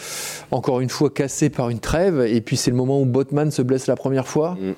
encore 0.52 0.80
une 0.80 0.90
fois, 0.90 1.10
cassé 1.10 1.50
par 1.50 1.70
une 1.70 1.80
trêve. 1.80 2.22
Et 2.22 2.40
puis 2.40 2.56
c'est 2.56 2.72
le 2.72 2.78
moment 2.78 3.02
où 3.02 3.06
Botman 3.06 3.52
se 3.52 3.62
blesse 3.62 3.88
la 3.88 3.96
première 3.96 4.28
fois. 4.28 4.58
Mm. 4.62 4.74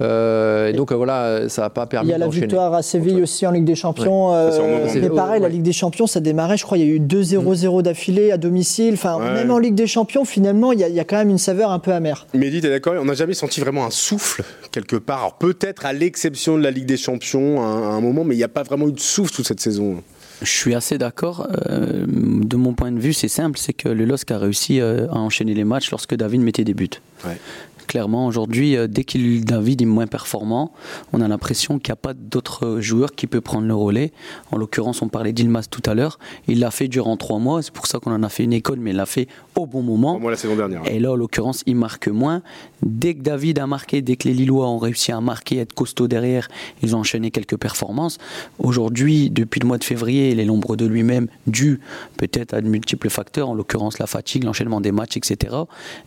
Euh, 0.00 0.70
et 0.70 0.72
donc 0.72 0.90
euh, 0.90 0.96
voilà, 0.96 1.48
ça 1.48 1.62
n'a 1.62 1.70
pas 1.70 1.86
permis. 1.86 2.08
Il 2.08 2.12
y 2.12 2.14
a 2.14 2.18
la 2.18 2.28
victoire 2.28 2.74
à 2.74 2.82
Séville 2.82 3.22
aussi 3.22 3.46
en 3.46 3.52
Ligue 3.52 3.64
des 3.64 3.74
Champions. 3.74 4.34
Euh, 4.34 4.88
mais 4.94 5.08
pareil, 5.08 5.40
la 5.40 5.48
Ligue 5.48 5.62
des 5.62 5.72
Champions, 5.72 6.06
ça 6.06 6.20
démarrait, 6.20 6.56
je 6.56 6.64
crois, 6.64 6.78
il 6.78 6.86
y 6.86 6.90
a 6.90 6.92
eu 6.92 7.00
2-0-0 7.00 7.82
d'affilée 7.82 8.32
à 8.32 8.36
domicile. 8.36 8.94
Enfin, 8.94 9.18
même 9.18 9.50
en 9.50 9.58
Ligue 9.58 9.74
des 9.74 9.86
Champions, 9.86 10.24
finalement, 10.24 10.72
il 10.72 10.80
y, 10.80 11.00
a, 11.00 11.04
quand 11.04 11.16
même 11.16 11.30
une 11.30 11.38
saveur 11.38 11.70
un 11.70 11.78
peu 11.78 11.92
amère. 11.92 12.26
Mehdi, 12.34 12.60
t'es 12.60 12.70
d'accord 12.70 12.94
On 13.00 13.04
n'a 13.04 13.14
jamais 13.14 13.34
senti 13.34 13.60
vraiment 13.60 13.84
un 13.84 13.90
souffle 13.90 14.42
quelque 14.72 14.96
part. 14.96 15.18
Alors 15.18 15.34
peut-être 15.34 15.86
à 15.86 15.92
l'exception 15.92 16.58
de 16.58 16.62
la 16.62 16.70
Ligue 16.70 16.86
des 16.86 16.96
Champions 16.96 17.62
à 17.62 17.66
un, 17.66 18.00
moment, 18.00 18.24
mais 18.24 18.34
il 18.34 18.38
n'y 18.38 18.44
a 18.44 18.48
pas 18.48 18.62
vraiment 18.62 18.88
eu 18.88 18.92
de 18.92 19.00
souffle 19.00 19.32
toute 19.32 19.46
cette 19.46 19.60
saison. 19.60 20.02
Je 20.42 20.50
suis 20.50 20.74
assez 20.74 20.98
d'accord. 20.98 21.48
de 21.68 22.56
mon 22.56 22.74
point 22.74 22.90
de 22.90 22.98
vue, 22.98 23.12
c'est 23.12 23.28
simple, 23.28 23.58
c'est 23.58 23.72
que 23.72 23.88
le 23.88 24.04
LOSC 24.04 24.30
a 24.32 24.38
réussi 24.38 24.80
à 24.80 25.14
enchaîner 25.14 25.54
les 25.54 25.64
matchs 25.64 25.90
lorsque 25.90 26.14
David 26.16 26.40
mettait 26.40 26.64
des 26.64 26.74
buts. 26.74 26.90
Ouais. 27.24 27.38
Clairement, 27.86 28.26
aujourd'hui, 28.26 28.76
euh, 28.76 28.86
dès 28.86 29.04
qu'il 29.04 29.44
David 29.44 29.82
est 29.82 29.86
moins 29.86 30.06
performant, 30.06 30.72
on 31.12 31.20
a 31.20 31.28
l'impression 31.28 31.78
qu'il 31.78 31.90
n'y 31.90 31.94
a 31.94 31.96
pas 31.96 32.14
d'autres 32.14 32.80
joueurs 32.80 33.12
qui 33.12 33.26
peuvent 33.26 33.40
prendre 33.40 33.66
le 33.66 33.74
relais. 33.74 34.12
En 34.52 34.56
l'occurrence, 34.56 35.02
on 35.02 35.08
parlait 35.08 35.32
d'Ilmas 35.32 35.66
tout 35.70 35.82
à 35.86 35.94
l'heure. 35.94 36.18
Il 36.48 36.60
l'a 36.60 36.70
fait 36.70 36.88
durant 36.88 37.16
trois 37.16 37.38
mois. 37.38 37.62
C'est 37.62 37.72
pour 37.72 37.86
ça 37.86 37.98
qu'on 37.98 38.12
en 38.12 38.22
a 38.22 38.28
fait 38.28 38.44
une 38.44 38.52
école, 38.52 38.78
mais 38.80 38.90
il 38.90 38.96
l'a 38.96 39.06
fait 39.06 39.28
au 39.54 39.66
bon 39.66 39.82
moment. 39.82 40.16
Au 40.16 40.30
la 40.30 40.36
saison 40.36 40.56
dernière. 40.56 40.82
Et 40.86 40.98
là, 40.98 41.12
en 41.12 41.16
l'occurrence, 41.16 41.62
il 41.66 41.76
marque 41.76 42.08
moins. 42.08 42.42
Dès 42.82 43.14
que 43.14 43.22
David 43.22 43.58
a 43.58 43.66
marqué, 43.66 44.02
dès 44.02 44.16
que 44.16 44.28
les 44.28 44.34
Lillois 44.34 44.68
ont 44.68 44.78
réussi 44.78 45.12
à 45.12 45.20
marquer, 45.20 45.58
être 45.58 45.72
costaud 45.72 46.08
derrière, 46.08 46.48
ils 46.82 46.96
ont 46.96 47.00
enchaîné 47.00 47.30
quelques 47.30 47.56
performances. 47.56 48.18
Aujourd'hui, 48.58 49.30
depuis 49.30 49.60
le 49.60 49.66
mois 49.66 49.78
de 49.78 49.84
février, 49.84 50.30
il 50.30 50.40
est 50.40 50.44
l'ombre 50.44 50.76
de 50.76 50.86
lui-même, 50.86 51.28
dû 51.46 51.80
peut-être 52.16 52.54
à 52.54 52.60
de 52.60 52.68
multiples 52.68 53.10
facteurs, 53.10 53.50
en 53.50 53.54
l'occurrence 53.54 53.98
la 53.98 54.06
fatigue, 54.06 54.44
l'enchaînement 54.44 54.80
des 54.80 54.92
matchs, 54.92 55.16
etc. 55.16 55.54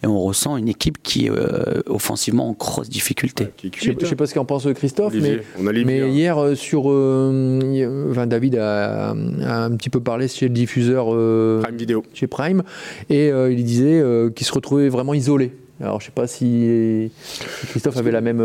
Et 0.04 0.08
on 0.08 0.20
ressent 0.20 0.58
une 0.58 0.68
équipe 0.68 1.02
qui 1.02 1.30
euh, 1.30 1.38
euh, 1.38 1.67
offensivement 1.88 2.50
en 2.50 2.54
grosse 2.54 2.90
difficulté. 2.90 3.48
je 3.64 3.92
ne 3.92 4.06
sais, 4.06 4.16
pas 4.16 4.26
ce 4.26 4.34
qu'en 4.34 4.46
pense 4.46 4.68
Christophe, 4.74 5.14
mais, 5.14 5.40
mais 5.84 6.10
hier 6.10 6.38
euh, 6.38 6.56
sur, 6.56 6.86
euh, 6.88 8.26
David 8.26 8.56
a, 8.56 9.12
un 9.12 9.72
petit 9.76 9.90
peu 9.90 10.00
parlé 10.00 10.28
chez 10.28 10.48
le 10.48 10.54
diffuseur 10.54 11.08
Prime 11.62 11.78
Vidéo, 11.78 12.04
chez 12.14 12.28
Prime, 12.28 12.64
et 13.10 13.30
il 13.30 13.64
disait 13.64 14.04
qu'il 14.36 14.46
se 14.46 14.54
retrouvait 14.54 14.90
vraiment 14.90 15.14
isolé. 15.14 15.52
Alors, 15.80 16.00
je 16.00 16.06
ne 16.06 16.08
sais 16.08 16.14
pas 16.14 16.26
si 16.26 17.12
Christophe 17.70 17.98
avait 17.98 18.12
la 18.12 18.22
même. 18.22 18.42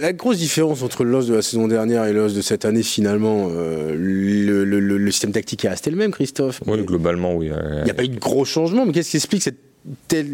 la 0.00 0.12
grosse 0.12 0.38
différence 0.38 0.82
entre 0.82 1.04
l'os 1.04 1.28
de 1.28 1.34
la 1.34 1.42
saison 1.42 1.68
dernière 1.68 2.04
et 2.04 2.12
l'os 2.12 2.34
de 2.34 2.42
cette 2.42 2.64
année, 2.64 2.82
finalement, 2.82 3.48
le, 3.48 5.10
système 5.10 5.32
tactique 5.32 5.64
est 5.64 5.68
resté 5.68 5.90
le 5.90 5.96
même, 5.96 6.10
Christophe. 6.10 6.60
Oui, 6.66 6.82
globalement, 6.82 7.34
oui. 7.34 7.50
Il 7.78 7.84
n'y 7.84 7.90
a 7.90 7.94
pas 7.94 8.04
eu 8.04 8.08
de 8.08 8.18
gros 8.18 8.44
changement, 8.44 8.84
mais 8.84 8.92
qu'est-ce 8.92 9.10
qui 9.10 9.16
explique 9.16 9.42
cette 9.42 9.58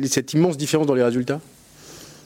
cette 0.05 0.33
immense 0.33 0.57
différence 0.57 0.87
dans 0.87 0.95
les 0.95 1.03
résultats? 1.03 1.41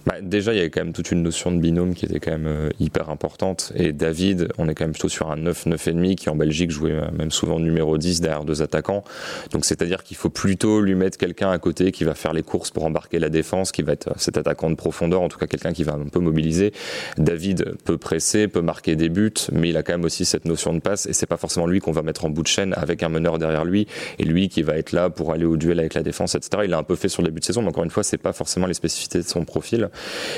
Bah, 0.07 0.15
déjà, 0.23 0.53
il 0.53 0.57
y 0.57 0.61
avait 0.61 0.71
quand 0.71 0.85
même 0.85 0.93
toute 0.93 1.11
une 1.11 1.25
notion 1.25 1.51
de 1.51 1.59
binôme 1.59 1.95
qui 1.95 2.05
était 2.05 2.21
quand 2.21 2.31
même 2.31 2.47
euh, 2.47 2.71
hyper 2.79 3.11
importante. 3.11 3.73
Et 3.75 3.93
David, 3.93 4.49
on 4.57 4.69
est 4.69 4.75
quand 4.75 4.85
même 4.85 4.93
plutôt 4.93 5.09
sur 5.09 5.33
un 5.33 5.37
9, 5.37 5.67
9,5 5.67 6.15
qui 6.15 6.31
en 6.31 6.37
Belgique 6.37 6.71
jouait 6.71 6.93
euh, 6.93 7.11
même 7.13 7.33
souvent 7.33 7.59
numéro 7.59 7.99
10 7.99 8.21
derrière 8.21 8.45
deux 8.45 8.63
attaquants. 8.63 9.03
Donc 9.51 9.65
c'est-à-dire 9.65 10.05
qu'il 10.05 10.17
faut 10.17 10.31
plutôt 10.31 10.81
lui 10.81 10.95
mettre 10.95 11.19
quelqu'un 11.19 11.51
à 11.51 11.59
côté 11.59 11.91
qui 11.91 12.05
va 12.05 12.15
faire 12.15 12.33
les 12.33 12.45
courses 12.45 12.71
pour 12.71 12.85
embarquer 12.85 13.19
la 13.19 13.31
défense, 13.31 13.73
qui 13.73 13.83
va 13.83 13.95
être 13.95 14.09
euh, 14.09 14.15
cet 14.17 14.39
attaquant 14.39 14.71
de 14.71 14.77
profondeur, 14.77 15.23
en 15.23 15.29
tout 15.29 15.39
cas 15.39 15.49
quelqu'un 15.49 15.73
qui 15.73 15.83
va 15.83 15.95
un 15.95 16.05
peu 16.05 16.21
mobiliser. 16.21 16.73
David 17.19 17.75
peut 17.85 17.99
presser, 17.99 18.47
peut 18.47 18.63
marquer 18.63 18.95
des 18.95 19.09
buts, 19.09 19.33
mais 19.51 19.71
il 19.71 19.77
a 19.77 19.83
quand 19.83 19.95
même 19.95 20.05
aussi 20.05 20.25
cette 20.25 20.45
notion 20.45 20.73
de 20.73 20.79
passe 20.79 21.07
et 21.07 21.15
c'est 21.15 21.27
pas 21.27 21.37
forcément 21.37 21.67
lui 21.67 21.81
qu'on 21.81 21.91
va 21.91 22.03
mettre 22.03 22.25
en 22.25 22.31
bout 22.31 22.45
de 22.45 22.49
chaîne 22.49 22.75
avec 22.77 23.03
un 23.03 23.09
meneur 23.09 23.39
derrière 23.39 23.65
lui 23.65 23.89
et 24.21 24.25
lui 24.25 24.49
qui 24.49 24.63
va 24.63 24.77
être 24.77 24.93
là 24.93 25.11
pour 25.11 25.33
aller 25.33 25.47
au 25.47 25.57
duel 25.57 25.81
avec 25.81 25.95
la 25.95 26.05
défense, 26.05 26.37
etc. 26.37 26.63
Il 26.65 26.75
a 26.75 26.79
un 26.79 26.85
peu 26.85 26.95
fait 26.95 27.09
sur 27.09 27.23
le 27.23 27.29
début 27.29 27.41
de 27.41 27.45
saison, 27.45 27.63
mais 27.63 27.69
encore 27.69 27.83
une 27.83 27.91
fois, 27.91 28.05
c'est 28.05 28.19
pas 28.19 28.33
forcément 28.33 28.69
les 28.69 28.75
spécificités 28.75 29.19
de 29.19 29.25
son 29.25 29.45
profil. 29.45 29.91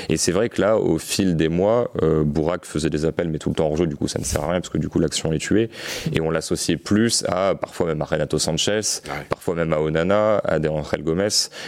Et 0.09 0.17
c'est 0.17 0.31
vrai 0.31 0.49
que 0.49 0.61
là, 0.61 0.77
au 0.77 0.97
fil 0.97 1.35
des 1.35 1.49
mois, 1.49 1.91
euh, 2.01 2.23
Bourak 2.23 2.65
faisait 2.65 2.89
des 2.89 3.05
appels, 3.05 3.29
mais 3.29 3.39
tout 3.39 3.49
le 3.49 3.55
temps 3.55 3.69
en 3.69 3.75
jeu, 3.75 3.87
du 3.87 3.95
coup, 3.95 4.07
ça 4.07 4.19
ne 4.19 4.23
sert 4.23 4.43
à 4.43 4.51
rien 4.51 4.61
parce 4.61 4.69
que 4.69 4.77
du 4.77 4.89
coup, 4.89 4.99
l'action 4.99 5.31
est 5.33 5.39
tuée. 5.39 5.69
Et 6.13 6.21
on 6.21 6.31
l'associait 6.31 6.77
plus 6.77 7.23
à, 7.27 7.55
parfois 7.55 7.87
même 7.87 8.01
à 8.01 8.05
Renato 8.05 8.39
Sanchez, 8.39 8.81
parfois 9.29 9.55
même 9.55 9.73
à 9.73 9.79
Onana, 9.79 10.37
à 10.37 10.59
Angel 10.69 11.03
Gomez, 11.03 11.27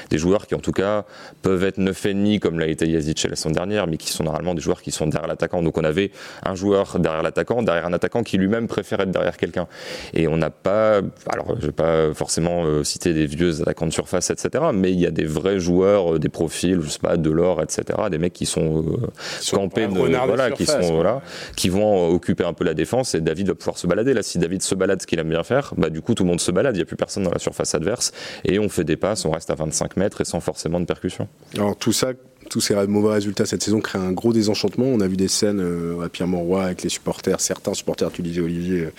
des 0.10 0.18
joueurs 0.18 0.48
qui 0.48 0.56
en 0.56 0.60
tout 0.60 0.72
cas 0.72 1.06
peuvent 1.42 1.64
être 1.64 1.78
9,5 1.78 2.40
comme 2.40 2.60
l'a 2.60 2.68
été 2.68 2.88
Yazic 2.88 3.24
la 3.30 3.36
semaine 3.36 3.56
dernière, 3.56 3.88
mais 3.88 3.98
qui 3.98 4.12
sont 4.12 4.24
normalement 4.24 4.54
des 4.54 4.62
joueurs 4.62 4.82
qui 4.82 4.92
sont 4.92 5.08
derrière 5.08 5.28
l'attaquant. 5.28 5.62
Donc 5.62 5.78
on 5.78 5.84
avait 5.84 6.12
un 6.44 6.56
joueur 6.56 7.00
derrière 7.00 7.24
l'attaquant, 7.24 7.64
derrière 7.64 7.86
un 7.86 7.94
attaquant 7.94 8.24
qui 8.24 8.38
lui-même 8.38 8.68
préfère 8.68 9.02
être 9.02 9.12
derrière 9.12 9.38
quelqu'un. 9.38 9.68
Et 10.14 10.28
on 10.28 10.38
n'a 10.38 10.50
pas, 10.50 11.02
alors 11.28 11.56
je 11.60 11.68
vais 11.68 11.72
pas 11.72 12.14
forcément 12.14 12.66
euh, 12.66 12.84
citer 12.84 13.14
des 13.14 13.26
vieux 13.26 13.62
attaquants 13.62 13.88
de 13.88 13.94
surface, 13.94 14.30
etc., 14.30 14.66
mais 14.74 14.92
il 14.92 15.00
y 15.00 15.06
a 15.06 15.12
des 15.12 15.26
vrais 15.26 15.60
joueurs, 15.60 16.16
euh, 16.16 16.20
des 16.20 16.30
profils, 16.30 16.80
je 16.82 16.90
sais 16.90 17.00
pas, 17.00 17.18
Delors, 17.18 17.62
etc., 17.62 17.81
des 18.10 18.18
mecs 18.18 18.34
qui 18.34 18.46
sont 18.46 18.84
euh, 18.84 19.56
campés, 19.56 19.88
voilà, 19.88 20.52
qui 20.52 20.66
sont 20.66 20.94
voilà, 20.94 21.22
qui 21.56 21.70
vont 21.70 22.10
occuper 22.10 22.44
un 22.44 22.54
peu 22.54 22.64
la 22.64 22.74
défense 22.74 23.16
et 23.16 23.22
David 23.22 23.48
va 23.48 23.56
pouvoir 23.56 23.78
se 23.78 23.88
balader. 23.88 24.14
Là, 24.14 24.24
si 24.24 24.38
David 24.38 24.62
se 24.62 24.76
balade, 24.76 25.02
ce 25.02 25.08
qu'il 25.08 25.20
aime 25.20 25.30
bien 25.30 25.44
faire, 25.44 25.74
bah 25.78 25.90
du 25.90 26.02
coup 26.02 26.14
tout 26.14 26.24
le 26.24 26.30
monde 26.30 26.42
se 26.42 26.52
balade, 26.52 26.76
il 26.76 26.80
n'y 26.80 26.84
a 26.84 26.86
plus 26.86 26.96
personne 26.96 27.24
dans 27.24 27.32
la 27.32 27.40
surface 27.40 27.76
adverse 27.76 28.12
et 28.46 28.60
on 28.60 28.70
fait 28.70 28.84
des 28.84 28.98
passes, 28.98 29.26
on 29.26 29.32
reste 29.32 29.50
à 29.50 29.56
25 29.56 29.98
mètres 29.98 30.22
et 30.22 30.26
sans 30.26 30.40
forcément 30.40 30.80
de 30.80 30.86
percussion. 30.86 31.28
Alors 31.56 31.76
tout 31.76 31.94
ça, 31.94 32.14
tous 32.50 32.62
ces 32.62 32.76
mauvais 32.88 33.14
résultats 33.14 33.46
cette 33.46 33.64
saison 33.64 33.80
créent 33.80 34.00
un 34.00 34.12
gros 34.12 34.34
désenchantement. 34.34 34.86
On 34.86 35.00
a 35.00 35.08
vu 35.08 35.18
des 35.18 35.28
scènes 35.28 35.62
euh, 35.62 36.04
à 36.04 36.10
Pierre-Mauroy 36.10 36.64
avec 36.64 36.84
les 36.84 36.90
supporters, 36.90 37.40
certains 37.40 37.74
supporters, 37.74 38.12
tu 38.12 38.22
disais 38.22 38.42
Olivier, 38.42 38.82
euh, 38.82 38.94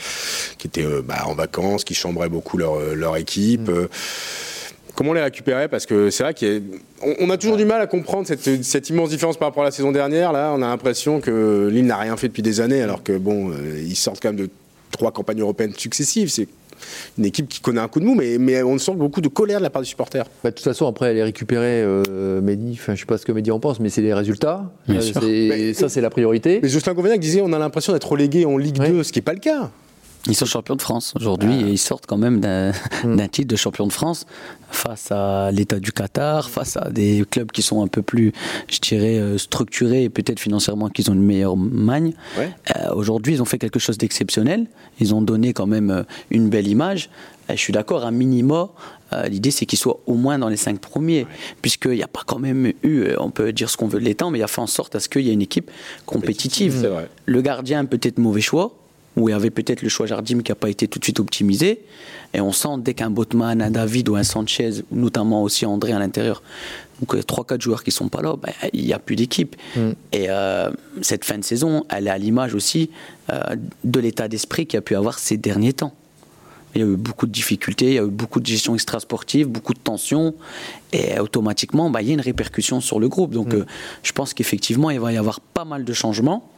qui 0.59 0.69
étaient 0.69 0.87
bah, 1.03 1.25
en 1.27 1.35
vacances, 1.35 1.85
qui 1.85 1.95
chambraient 1.95 2.29
beaucoup 2.29 2.57
leur, 2.57 2.79
leur 2.95 3.17
équipe. 3.17 3.69
Mm. 3.69 3.89
Comment 4.95 5.13
les 5.15 5.23
récupérer 5.23 5.69
Parce 5.69 5.87
que 5.87 6.11
c'est 6.11 6.23
vrai 6.23 6.35
qu'on 6.35 7.31
a 7.31 7.37
toujours 7.37 7.57
du 7.57 7.65
mal 7.65 7.81
à 7.81 7.87
comprendre 7.87 8.27
cette, 8.27 8.91
immense 8.91 9.11
différence 9.11 9.37
par 9.37 9.49
rapport 9.49 9.63
à 9.63 9.67
la 9.67 9.73
saison 9.73 9.93
dernière. 9.93 10.33
Là, 10.33 10.53
on 10.55 10.63
a 10.63 10.67
l'impression 10.67 11.21
que 11.21 11.69
Lille 11.73 11.87
n'a 11.87 11.97
rien 11.97 12.17
fait 12.17 12.29
depuis 12.29 12.43
des 12.43 12.61
années, 12.61 12.83
alors 12.83 13.03
que 13.03 13.17
bon, 13.17 13.51
euh, 13.51 13.83
ils 13.83 13.97
sortent 13.97 14.21
quand 14.21 14.29
même 14.31 14.47
de 14.47 14.51
trois 14.91 15.11
campagnes 15.11 15.41
européennes 15.41 15.73
successives. 15.75 16.29
C'est 16.31 16.49
une 17.19 17.25
équipe 17.25 17.49
qui 17.49 17.61
connaît 17.61 17.81
un 17.81 17.89
coup 17.89 18.01
de 18.01 18.05
mou, 18.05 18.15
mais, 18.15 18.39
mais 18.39 18.63
on 18.63 18.77
sent 18.79 18.95
beaucoup 18.95 19.21
de 19.21 19.29
colère 19.29 19.59
de 19.59 19.63
la 19.63 19.71
part 19.71 19.83
des 19.83 19.89
supporters. 19.89 20.27
Bah, 20.45 20.51
de 20.51 20.55
toute 20.55 20.65
façon, 20.65 20.87
après, 20.87 21.11
elle 21.11 21.19
est 21.19 21.23
récupérée, 21.23 21.83
euh, 21.83 22.41
Mehdi, 22.41 22.79
je 22.87 22.95
sais 22.95 23.07
pas 23.07 23.19
ce 23.19 23.25
que 23.25 23.33
Mehdi 23.33 23.51
en 23.51 23.61
pense, 23.61 23.81
mais 23.81 23.89
c'est 23.89 24.03
les 24.03 24.15
résultats. 24.15 24.71
Euh, 24.91 25.73
ça, 25.73 25.89
c'est 25.89 26.01
la 26.01 26.11
priorité. 26.11 26.61
Mais 26.63 26.69
Justin 26.69 26.95
Govenac 26.95 27.21
disait 27.21 27.41
on 27.43 27.53
a 27.53 27.59
l'impression 27.59 27.93
d'être 27.93 28.11
relégué 28.11 28.45
en 28.45 28.59
Ligue 28.59 28.79
2, 28.79 29.03
ce 29.03 29.13
qui 29.13 29.19
n'est 29.19 29.25
pas 29.25 29.35
le 29.35 29.41
cas. 29.41 29.71
Ils 30.27 30.37
sont 30.37 30.47
champions 30.47 30.77
de 30.77 30.83
France 30.83 31.15
aujourd'hui 31.17 31.51
ah. 31.53 31.67
et 31.67 31.71
ils 31.71 31.79
sortent 31.79 32.07
quand 32.07 32.17
même 32.17 32.41
d'un 33.05 33.29
titre 33.29 33.49
de 33.49 33.57
champion 33.57 33.87
de 33.87 33.93
France 33.93 34.27
face 34.71 35.13
à 35.13 35.51
l'État 35.53 35.79
du 35.79 35.93
Qatar, 35.93 36.49
face 36.49 36.77
à 36.77 36.91
des 36.91 37.25
clubs 37.31 37.51
qui 37.53 37.63
sont 37.63 37.83
un 37.83 37.89
peu 37.89 38.03
plus, 38.03 38.33
je 38.69 38.79
dirais, 38.81 39.19
euh, 39.19 39.39
structurés 39.39 40.05
et 40.05 40.09
peut-être 40.09 40.41
financièrement 40.41 40.89
qu'ils 40.89 41.11
ont 41.11 41.15
une 41.15 41.23
meilleure 41.23 41.57
magne. 41.57 42.15
Euh, 42.39 42.95
aujourd'hui, 42.95 43.35
ils 43.35 43.43
ont 43.43 43.47
fait 43.47 43.59
quelque 43.59 43.79
chose 43.79 43.99
d'exceptionnel. 43.99 44.67
Ils 44.99 45.15
ont 45.15 45.23
donné 45.23 45.53
quand 45.53 45.67
même 45.67 45.91
euh, 45.91 46.03
une 46.31 46.49
belle 46.49 46.69
image. 46.69 47.11
je 47.51 47.57
suis 47.57 47.73
d'accord, 47.73 48.07
un 48.07 48.11
minima, 48.11 48.71
l'idée 49.29 49.51
c'est 49.51 49.67
qu'ils 49.67 49.79
soient 49.79 50.01
au 50.07 50.15
moins 50.15 50.39
dans 50.39 50.49
les 50.49 50.57
cinq 50.57 50.79
premiers, 50.79 51.27
puisqu'il 51.61 51.93
n'y 51.93 52.03
a 52.03 52.09
pas 52.09 52.23
quand 52.25 52.39
même 52.39 52.73
eu, 52.83 53.09
on 53.19 53.31
peut 53.31 53.53
dire 53.53 53.69
ce 53.69 53.77
qu'on 53.77 53.87
veut 53.87 54.01
de 54.01 54.05
l'étang, 54.05 54.31
mais 54.31 54.39
il 54.39 54.43
a 54.43 54.49
fait 54.49 54.63
en 54.63 54.67
sorte 54.67 54.95
à 54.95 55.01
ce 55.01 55.11
qu'il 55.11 55.23
y 55.23 55.29
ait 55.29 55.35
une 55.35 55.43
équipe 55.43 55.71
compétitive. 56.07 56.89
Le 57.27 57.43
gardien 57.43 57.85
peut-être 57.85 58.19
mauvais 58.19 58.41
choix, 58.41 58.75
où 59.17 59.29
il 59.29 59.33
y 59.33 59.35
avait 59.35 59.51
peut-être 59.51 59.83
le 59.83 59.89
choix 59.89 60.07
Jardim 60.07 60.41
qui 60.41 60.51
n'a 60.51 60.57
pas 60.57 60.71
été 60.71 60.89
tout 60.89 60.99
de 60.99 61.05
suite 61.05 61.21
optimisé. 61.21 61.81
Et 62.35 62.41
on 62.41 62.53
sent 62.53 62.77
dès 62.79 62.95
qu'un 62.95 63.11
Botman, 63.11 63.61
un 63.61 63.71
David 63.71 64.09
ou 64.09 64.17
un 64.17 64.23
Sanchez, 64.23 64.71
notamment 64.91 65.43
aussi 65.43 65.67
André 65.67 65.93
à 65.93 65.99
l'intérieur, 65.99 66.43
donc 67.01 67.15
3-4 67.15 67.61
joueurs 67.61 67.85
qui 67.85 67.91
sont 67.91 68.09
pas 68.09 68.23
là, 68.23 68.37
ben, 68.37 68.53
il 68.73 68.85
n'y 68.85 68.93
a 68.93 68.99
plus 68.99 69.17
d'équipe. 69.17 69.57
Mm. 69.77 69.91
Et 70.13 70.27
euh, 70.31 70.71
cette 71.03 71.25
fin 71.25 71.37
de 71.37 71.45
saison, 71.45 71.85
elle 71.91 72.07
est 72.07 72.11
à 72.11 72.19
l'image 72.19 72.55
aussi 72.55 72.91
euh, 73.31 73.41
de 73.85 74.01
l'état 74.01 74.29
d'esprit 74.29 74.67
qu'il 74.67 74.77
y 74.77 74.79
a 74.79 74.83
pu 74.83 74.95
avoir 74.95 75.19
ces 75.19 75.37
derniers 75.37 75.73
temps. 75.73 75.93
Il 76.75 76.81
y 76.81 76.85
a 76.85 76.87
eu 76.87 76.97
beaucoup 76.97 77.27
de 77.27 77.33
difficultés, 77.33 77.89
il 77.89 77.95
y 77.95 77.99
a 77.99 78.05
eu 78.05 78.11
beaucoup 78.11 78.41
de 78.41 78.47
gestion 78.47 78.75
extrasportive, 78.75 79.47
beaucoup 79.47 79.75
de 79.75 79.79
tensions, 79.79 80.35
et 80.95 81.19
automatiquement, 81.19 81.91
ben, 81.91 82.01
il 82.01 82.09
y 82.09 82.11
a 82.13 82.15
une 82.15 82.21
répercussion 82.23 82.81
sur 82.81 82.99
le 82.99 83.09
groupe. 83.09 83.33
Donc 83.33 83.53
mm. 83.53 83.59
euh, 83.59 83.65
je 84.03 84.13
pense 84.13 84.33
qu'effectivement, 84.33 84.89
il 84.89 85.01
va 85.01 85.13
y 85.13 85.19
avoir 85.19 85.41
pas 85.41 85.67
mal 85.67 85.85
de 85.85 85.93
changements 85.93 86.49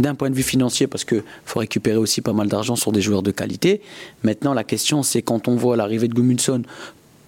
d'un 0.00 0.14
point 0.14 0.30
de 0.30 0.34
vue 0.34 0.42
financier, 0.42 0.86
parce 0.86 1.04
qu'il 1.04 1.22
faut 1.44 1.60
récupérer 1.60 1.96
aussi 1.96 2.20
pas 2.20 2.32
mal 2.32 2.48
d'argent 2.48 2.76
sur 2.76 2.92
des 2.92 3.00
joueurs 3.00 3.22
de 3.22 3.30
qualité. 3.30 3.80
Maintenant, 4.22 4.54
la 4.54 4.64
question, 4.64 5.02
c'est 5.02 5.22
quand 5.22 5.48
on 5.48 5.56
voit 5.56 5.76
l'arrivée 5.76 6.08
de 6.08 6.14
Gumundson, 6.14 6.62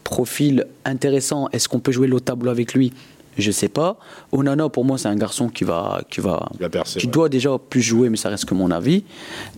profil 0.05 0.67
intéressant, 0.85 1.49
est-ce 1.53 1.69
qu'on 1.69 1.81
peut 1.81 1.93
jouer 1.93 2.07
l'autre 2.07 2.27
tableau 2.27 2.51
avec 2.51 2.75
lui? 2.75 2.93
Je 3.39 3.51
sais 3.51 3.69
pas. 3.69 3.97
Onana, 4.31 4.69
pour 4.69 4.85
moi, 4.85 4.99
c'est 4.99 5.09
un 5.09 5.17
garçon 5.17 5.49
qui 5.49 5.65
va, 5.65 6.03
qui 6.11 6.21
va, 6.21 6.51
qui 6.85 7.07
doit 7.07 7.31
déjà 7.31 7.57
plus 7.59 7.81
jouer, 7.81 8.11
mais 8.11 8.19
ça 8.19 8.29
reste 8.29 8.45
que 8.45 8.55
mon 8.55 8.71
avis. 8.71 9.05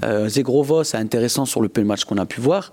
Euh, 0.04 0.28
Zegrova, 0.28 0.84
c'est 0.84 0.96
intéressant 0.96 1.44
sur 1.44 1.60
le 1.60 1.68
peu 1.68 1.80
de 1.80 1.86
match 1.86 2.04
qu'on 2.04 2.18
a 2.18 2.26
pu 2.26 2.40
voir. 2.40 2.72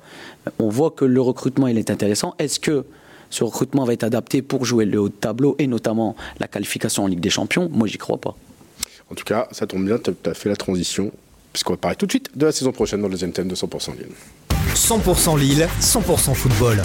On 0.60 0.70
voit 0.70 0.92
que 0.92 1.06
le 1.06 1.20
recrutement, 1.20 1.68
il 1.68 1.78
est 1.80 1.90
intéressant. 1.90 2.36
Est-ce 2.38 2.60
que 2.60 2.86
ce 3.32 3.44
recrutement 3.44 3.84
va 3.84 3.94
être 3.94 4.04
adapté 4.04 4.44
pour 4.44 4.64
jouer 4.66 4.86
le 4.86 5.00
haut 5.00 5.10
tableau 5.10 5.56
et 5.58 5.66
notamment 5.66 6.16
la 6.40 6.48
qualification 6.48 7.06
en 7.06 7.08
Ligue 7.08 7.20
des 7.20 7.32
Champions? 7.32 7.68
Moi, 7.74 7.88
j'y 7.88 7.98
crois 7.98 8.20
pas. 8.20 8.36
En 9.12 9.14
tout 9.14 9.26
cas, 9.26 9.50
ça 9.52 9.68
tombe 9.68 9.86
bien, 9.86 9.98
tu 9.98 10.12
as 10.30 10.34
fait 10.34 10.48
la 10.48 10.56
transition, 10.56 11.12
puisqu'on 11.52 11.74
va 11.74 11.78
parler 11.78 11.98
tout 11.98 12.06
de 12.06 12.12
suite 12.12 12.30
de 12.38 12.46
la 12.46 12.54
saison 12.54 12.72
prochaine 12.72 13.02
dans 13.02 13.08
le 13.08 13.12
deuxième 13.12 13.34
thème 13.34 13.50
de 13.50 13.56
100% 13.56 13.98
Lille. 13.98 14.08
100% 14.74 15.38
Lille, 15.38 15.68
100% 15.82 16.34
football. 16.34 16.82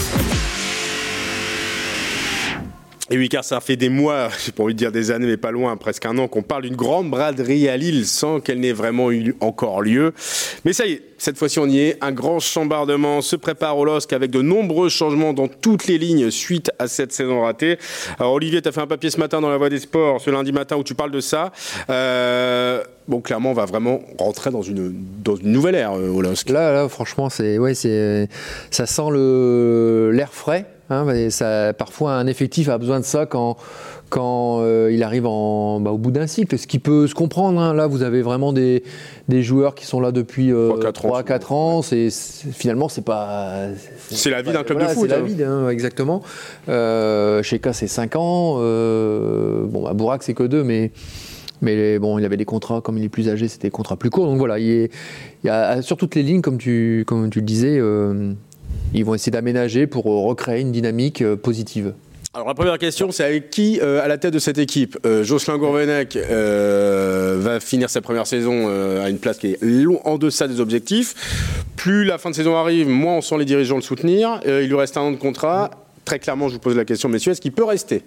Et 3.09 3.17
oui, 3.17 3.29
car 3.29 3.45
ça 3.45 3.61
fait 3.61 3.77
des 3.77 3.89
mois, 3.89 4.29
j'ai 4.45 4.51
pas 4.51 4.65
envie 4.65 4.75
de 4.75 4.79
dire 4.79 4.91
des 4.91 5.13
années, 5.13 5.27
mais 5.27 5.37
pas 5.37 5.53
loin, 5.53 5.77
presque 5.77 6.05
un 6.07 6.19
an, 6.19 6.27
qu'on 6.27 6.43
parle 6.43 6.63
d'une 6.63 6.75
grande 6.75 7.09
braderie 7.09 7.69
à 7.69 7.77
Lille 7.77 8.05
sans 8.05 8.41
qu'elle 8.41 8.59
n'ait 8.59 8.73
vraiment 8.73 9.13
eu 9.13 9.37
encore 9.41 9.81
lieu. 9.81 10.13
Mais 10.65 10.73
ça 10.73 10.87
y 10.87 10.93
est, 10.93 11.03
cette 11.17 11.39
fois-ci 11.39 11.61
on 11.61 11.67
y 11.67 11.79
est. 11.79 11.99
Un 12.01 12.11
grand 12.11 12.41
chambardement 12.41 13.21
se 13.21 13.37
prépare 13.37 13.79
au 13.79 13.85
LOSC 13.85 14.13
avec 14.13 14.33
de 14.33 14.43
nombreux 14.43 14.89
changements 14.89 15.33
dans 15.33 15.47
toutes 15.47 15.87
les 15.87 15.99
lignes 15.99 16.31
suite 16.33 16.73
à 16.81 16.89
cette 16.89 17.13
saison 17.13 17.43
ratée. 17.43 17.79
Alors 18.19 18.33
Olivier, 18.33 18.61
tu 18.61 18.69
as 18.69 18.73
fait 18.73 18.81
un 18.81 18.89
papier 18.89 19.11
ce 19.11 19.21
matin 19.21 19.41
dans 19.41 19.51
la 19.51 19.57
Voix 19.57 19.69
des 19.69 19.79
Sports, 19.79 20.21
ce 20.21 20.31
lundi 20.31 20.51
matin, 20.51 20.77
où 20.77 20.83
tu 20.83 20.95
parles 20.95 21.13
de 21.13 21.21
ça. 21.21 21.53
Euh, 21.91 22.83
bon, 23.07 23.21
clairement, 23.21 23.53
on 23.53 23.55
va 23.55 23.67
vraiment 23.67 24.01
rentrer 24.19 24.51
dans 24.51 24.63
une, 24.63 24.93
dans 25.23 25.37
une 25.37 25.53
nouvelle 25.53 25.77
ère 25.77 25.93
euh, 25.93 26.09
au 26.09 26.23
LOSC. 26.23 26.49
Là, 26.49 26.73
là 26.73 26.89
franchement, 26.89 27.31
c'est, 27.31 27.59
ouais, 27.59 27.75
c'est, 27.75 28.29
ça 28.73 28.87
sent 28.87 29.11
le, 29.13 30.11
l'air 30.13 30.33
frais 30.33 30.67
Hein, 30.88 31.31
ça, 31.31 31.73
parfois, 31.73 32.14
un 32.14 32.26
effectif 32.26 32.69
a 32.69 32.78
besoin 32.78 33.00
de 33.00 33.05
ça 33.05 33.26
quand, 33.26 33.57
quand 34.09 34.61
euh, 34.61 34.90
il 34.93 35.02
arrive 35.02 35.26
en, 35.26 35.81
bah, 35.81 35.90
au 35.90 35.99
bout 35.99 36.12
d'un 36.12 36.26
cycle, 36.26 36.57
ce 36.57 36.66
qui 36.66 36.78
peut 36.78 37.07
se 37.07 37.14
comprendre. 37.14 37.61
Hein. 37.61 37.75
Là, 37.75 37.87
vous 37.87 38.02
avez 38.02 38.23
vraiment 38.23 38.52
des, 38.52 38.85
des, 39.28 39.43
joueurs 39.43 39.75
qui 39.75 39.85
sont 39.85 40.00
là 40.00 40.12
depuis 40.12 40.52
euh, 40.52 40.71
3-4 40.71 41.52
ans. 41.52 41.83
C'est, 41.83 42.09
finalement, 42.11 42.88
c'est 42.88 43.05
pas. 43.05 43.69
C'est 44.11 44.31
la 44.31 44.43
vie 44.43 44.52
d'un 44.52 44.62
club 44.62 44.81
de 44.81 44.85
foot. 44.85 45.09
C'est 45.09 45.09
la 45.09 45.49
hein. 45.49 45.66
vie, 45.66 45.73
exactement. 45.73 46.23
Euh, 46.69 47.43
Sheka, 47.43 47.73
c'est 47.73 47.88
5 47.88 48.16
ans. 48.16 48.59
Euh, 48.61 49.64
bon, 49.64 49.83
bah, 49.83 49.93
Bourak, 49.93 50.23
c'est 50.23 50.35
que 50.35 50.45
2, 50.45 50.62
mais. 50.62 50.93
Mais 51.62 51.99
bon, 51.99 52.19
il 52.19 52.25
avait 52.26 52.37
des 52.37 52.45
contrats, 52.45 52.83
comme 52.83 52.99
il 52.99 53.05
est 53.05 53.09
plus 53.09 53.31
âgé, 53.31 53.49
c'était 53.49 53.69
des 53.69 53.73
contrats 53.73 53.97
plus 53.97 54.11
courts. 54.11 54.26
Donc 54.26 54.37
voilà, 54.37 54.59
il, 54.59 54.90
il 55.43 55.47
y 55.47 55.49
a, 55.49 55.81
sur 55.81 55.97
toutes 55.97 56.14
les 56.14 56.23
lignes, 56.23 56.43
comme 56.43 56.59
tu, 56.59 57.05
comme 57.07 57.31
tu 57.31 57.40
le 57.40 57.47
disais, 57.47 57.78
euh, 57.78 58.33
ils 58.95 59.05
vont 59.05 59.14
essayer 59.14 59.33
d'aménager 59.33 59.87
pour 59.87 60.07
euh, 60.07 60.26
recréer 60.26 60.61
une 60.61 60.73
dynamique 60.73 61.23
euh, 61.23 61.37
positive. 61.37 61.95
Alors 62.35 62.49
la 62.49 62.55
première 62.55 62.78
question, 62.78 63.11
c'est 63.12 63.25
avec 63.25 63.50
qui 63.50 63.81
euh, 63.81 64.05
à 64.05 64.09
la 64.09 64.19
tête 64.19 64.35
de 64.35 64.38
cette 64.38 64.59
équipe 64.59 64.99
Jocelyn 65.23 65.57
Gourvenec 65.57 66.16
va 66.16 67.61
finir 67.61 67.88
sa 67.88 68.02
première 68.02 68.26
saison 68.26 68.69
à 68.69 69.09
une 69.09 69.19
place 69.19 69.38
qui 69.38 69.52
est 69.52 69.62
long 69.62 70.00
en 70.05 70.19
deçà 70.19 70.47
des 70.47 70.61
objectifs. 70.61 71.14
Plus 71.76 72.05
la 72.05 72.19
fin 72.19 72.28
de 72.28 72.35
saison 72.35 72.55
arrive, 72.55 72.88
moins 72.88 73.14
on 73.14 73.21
sent 73.23 73.38
les 73.38 73.47
dirigeants 73.47 73.76
le 73.76 73.83
soutenir. 73.83 74.40
il 74.45 74.66
lui 74.66 74.75
reste 74.75 74.99
un 74.99 75.02
an 75.02 75.12
de 75.12 75.16
contrat. 75.16 75.71
Très 76.05 76.19
clairement, 76.19 76.49
je 76.49 76.55
vous 76.55 76.61
pose 76.61 76.76
la 76.76 76.85
question, 76.85 77.09
messieurs, 77.09 77.33
est-ce 77.33 77.40
qu'il 77.40 77.52
peut 77.52 77.64
rester? 77.64 78.02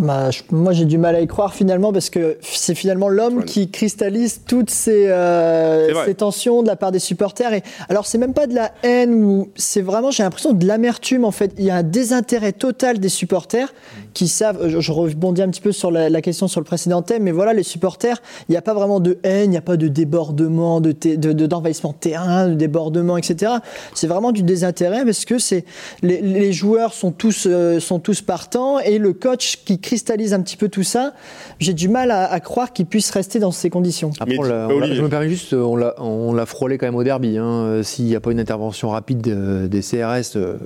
Bah, 0.00 0.30
moi, 0.50 0.72
j'ai 0.72 0.86
du 0.86 0.96
mal 0.96 1.14
à 1.14 1.20
y 1.20 1.26
croire 1.26 1.52
finalement 1.52 1.92
parce 1.92 2.08
que 2.08 2.38
c'est 2.40 2.74
finalement 2.74 3.10
l'homme 3.10 3.44
qui 3.44 3.70
cristallise 3.70 4.40
toutes 4.46 4.70
ces, 4.70 5.08
euh, 5.08 6.06
ces, 6.06 6.14
tensions 6.14 6.62
de 6.62 6.68
la 6.68 6.76
part 6.76 6.90
des 6.90 6.98
supporters. 6.98 7.52
Et 7.52 7.62
alors, 7.90 8.06
c'est 8.06 8.16
même 8.16 8.32
pas 8.32 8.46
de 8.46 8.54
la 8.54 8.72
haine 8.82 9.12
ou 9.12 9.50
c'est 9.56 9.82
vraiment, 9.82 10.10
j'ai 10.10 10.22
l'impression 10.22 10.54
de 10.54 10.66
l'amertume 10.66 11.26
en 11.26 11.30
fait. 11.30 11.52
Il 11.58 11.66
y 11.66 11.70
a 11.70 11.76
un 11.76 11.82
désintérêt 11.82 12.52
total 12.52 12.98
des 12.98 13.10
supporters 13.10 13.74
qui 14.14 14.28
savent. 14.28 14.68
Je, 14.68 14.92
rebondis 14.92 15.42
un 15.42 15.48
petit 15.48 15.60
peu 15.60 15.72
sur 15.72 15.90
la, 15.90 16.20
question 16.20 16.48
sur 16.48 16.60
le 16.60 16.64
précédent 16.64 17.02
thème, 17.02 17.22
mais 17.22 17.30
voilà, 17.30 17.52
les 17.52 17.62
supporters, 17.62 18.20
il 18.48 18.52
n'y 18.52 18.58
a 18.58 18.62
pas 18.62 18.74
vraiment 18.74 19.00
de 19.00 19.18
haine, 19.22 19.44
il 19.44 19.50
n'y 19.50 19.56
a 19.56 19.62
pas 19.62 19.76
de 19.76 19.88
débordement, 19.88 20.80
de, 20.80 20.92
d'envahissement 20.92 21.92
de, 21.92 21.96
terrain, 21.98 22.48
de 22.48 22.54
débordement, 22.54 23.16
etc. 23.16 23.52
C'est 23.94 24.06
vraiment 24.06 24.32
du 24.32 24.42
désintérêt 24.42 25.04
parce 25.04 25.24
que 25.24 25.38
c'est 25.38 25.64
les, 26.02 26.20
les, 26.20 26.52
joueurs 26.52 26.92
sont 26.92 27.12
tous 27.12 27.46
euh, 27.46 27.78
sont 27.80 28.00
tous 28.00 28.22
partants 28.22 28.78
et 28.80 28.98
le 28.98 29.12
coach 29.12 29.60
qui 29.64 29.78
cristallise 29.78 30.34
un 30.34 30.40
petit 30.40 30.56
peu 30.56 30.68
tout 30.68 30.82
ça, 30.82 31.12
j'ai 31.58 31.74
du 31.74 31.88
mal 31.88 32.10
à, 32.10 32.40
croire 32.40 32.72
qu'il 32.72 32.86
puisse 32.86 33.10
rester 33.10 33.38
dans 33.38 33.52
ces 33.52 33.70
conditions. 33.70 34.10
Après, 34.20 34.36
je 34.36 35.02
me 35.02 35.08
permets 35.08 35.28
juste, 35.28 35.54
on 35.54 36.32
l'a 36.32 36.46
frôlé 36.46 36.78
quand 36.78 36.86
même 36.86 36.96
au 36.96 37.04
derby. 37.04 37.38
Hein. 37.38 37.82
S'il 37.82 38.06
n'y 38.06 38.16
a 38.16 38.20
pas 38.20 38.32
une 38.32 38.40
intervention 38.40 38.90
rapide 38.90 39.20
des 39.20 39.80
CRS, 39.80 40.36
euh, 40.36 40.56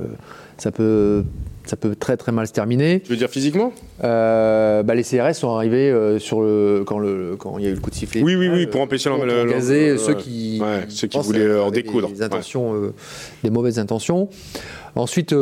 ça 0.56 0.70
peut 0.70 1.24
ça 1.64 1.76
peut 1.76 1.94
très 1.94 2.16
très 2.16 2.32
mal 2.32 2.46
se 2.46 2.52
terminer. 2.52 3.00
Tu 3.00 3.10
veux 3.10 3.16
dire 3.16 3.28
physiquement? 3.28 3.72
Euh, 4.02 4.82
bah, 4.82 4.94
Les 4.94 5.02
CRS 5.02 5.34
sont 5.34 5.54
arrivés 5.54 5.90
euh, 5.90 6.18
sur 6.18 6.42
le, 6.42 6.84
quand, 6.86 6.98
le, 6.98 7.36
quand 7.36 7.58
il 7.58 7.64
y 7.64 7.68
a 7.68 7.70
eu 7.70 7.74
le 7.74 7.80
coup 7.80 7.90
de 7.90 7.94
sifflet. 7.94 8.22
Oui, 8.22 8.36
oui, 8.36 8.48
oui, 8.48 8.66
pour 8.66 8.80
empêcher 8.80 9.10
le, 9.10 9.96
ceux 9.98 10.14
qui, 10.14 10.62
ceux 10.88 11.08
qui 11.08 11.18
voulaient 11.18 11.58
en 11.58 11.70
découdre. 11.70 12.08
Des, 12.08 12.22
intentions, 12.22 12.92
des 13.42 13.50
mauvaises 13.50 13.78
intentions. 13.78 14.28
Ensuite, 14.94 15.34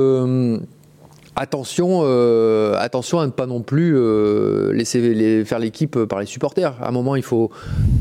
Attention, 1.35 2.03
euh, 2.03 2.75
attention 2.79 3.19
à 3.19 3.25
ne 3.25 3.31
pas 3.31 3.47
non 3.47 3.63
plus 3.63 3.95
euh, 3.97 4.71
laisser 4.75 5.01
les, 5.15 5.47
faire 5.47 5.59
l'équipe 5.59 6.05
par 6.05 6.21
les 6.21 6.27
supporters. 6.27 6.75
À 6.83 6.89
un 6.89 6.91
moment, 6.91 7.17
il 7.17 7.23
faut, 7.23 7.51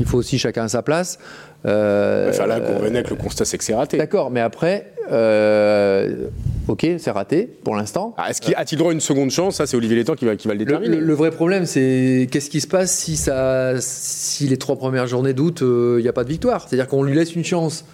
il 0.00 0.06
faut 0.06 0.18
aussi 0.18 0.38
chacun 0.38 0.64
à 0.64 0.68
sa 0.68 0.82
place. 0.82 1.18
Euh, 1.64 2.28
enfin 2.28 2.46
là, 2.46 2.56
avec 2.56 3.08
le 3.08 3.16
constat, 3.16 3.46
c'est 3.46 3.56
que 3.56 3.64
c'est 3.64 3.74
raté. 3.74 3.96
D'accord, 3.96 4.30
mais 4.30 4.40
après, 4.40 4.92
euh, 5.10 6.26
ok, 6.68 6.86
c'est 6.98 7.10
raté 7.10 7.48
pour 7.64 7.76
l'instant. 7.76 8.14
Ah, 8.18 8.30
est-ce 8.30 8.40
qu'il 8.40 8.54
a-t-il 8.54 8.78
droit 8.78 8.90
à 8.90 8.94
une 8.94 9.00
seconde 9.00 9.30
chance? 9.30 9.56
Ça, 9.56 9.66
c'est 9.66 9.76
Olivier 9.76 9.96
Létang 9.96 10.14
qui 10.14 10.24
va, 10.24 10.36
qui 10.36 10.48
va 10.48 10.54
le 10.54 10.58
déterminer. 10.58 10.96
Le, 10.96 11.14
vrai 11.14 11.30
problème, 11.30 11.66
c'est 11.66 12.28
qu'est-ce 12.30 12.50
qui 12.50 12.60
se 12.60 12.66
passe 12.66 12.92
si, 12.92 13.16
ça, 13.16 13.74
si 13.80 14.48
les 14.48 14.56
trois 14.56 14.76
premières 14.76 15.06
journées 15.06 15.34
d'août, 15.34 15.62
il 15.62 16.02
n'y 16.02 16.08
a 16.08 16.12
pas 16.12 16.24
de 16.24 16.28
victoire? 16.28 16.66
C'est-à-dire 16.68 16.88
qu'on 16.88 17.02
lui 17.02 17.14
laisse 17.14 17.34
une 17.34 17.44
chance 17.44 17.84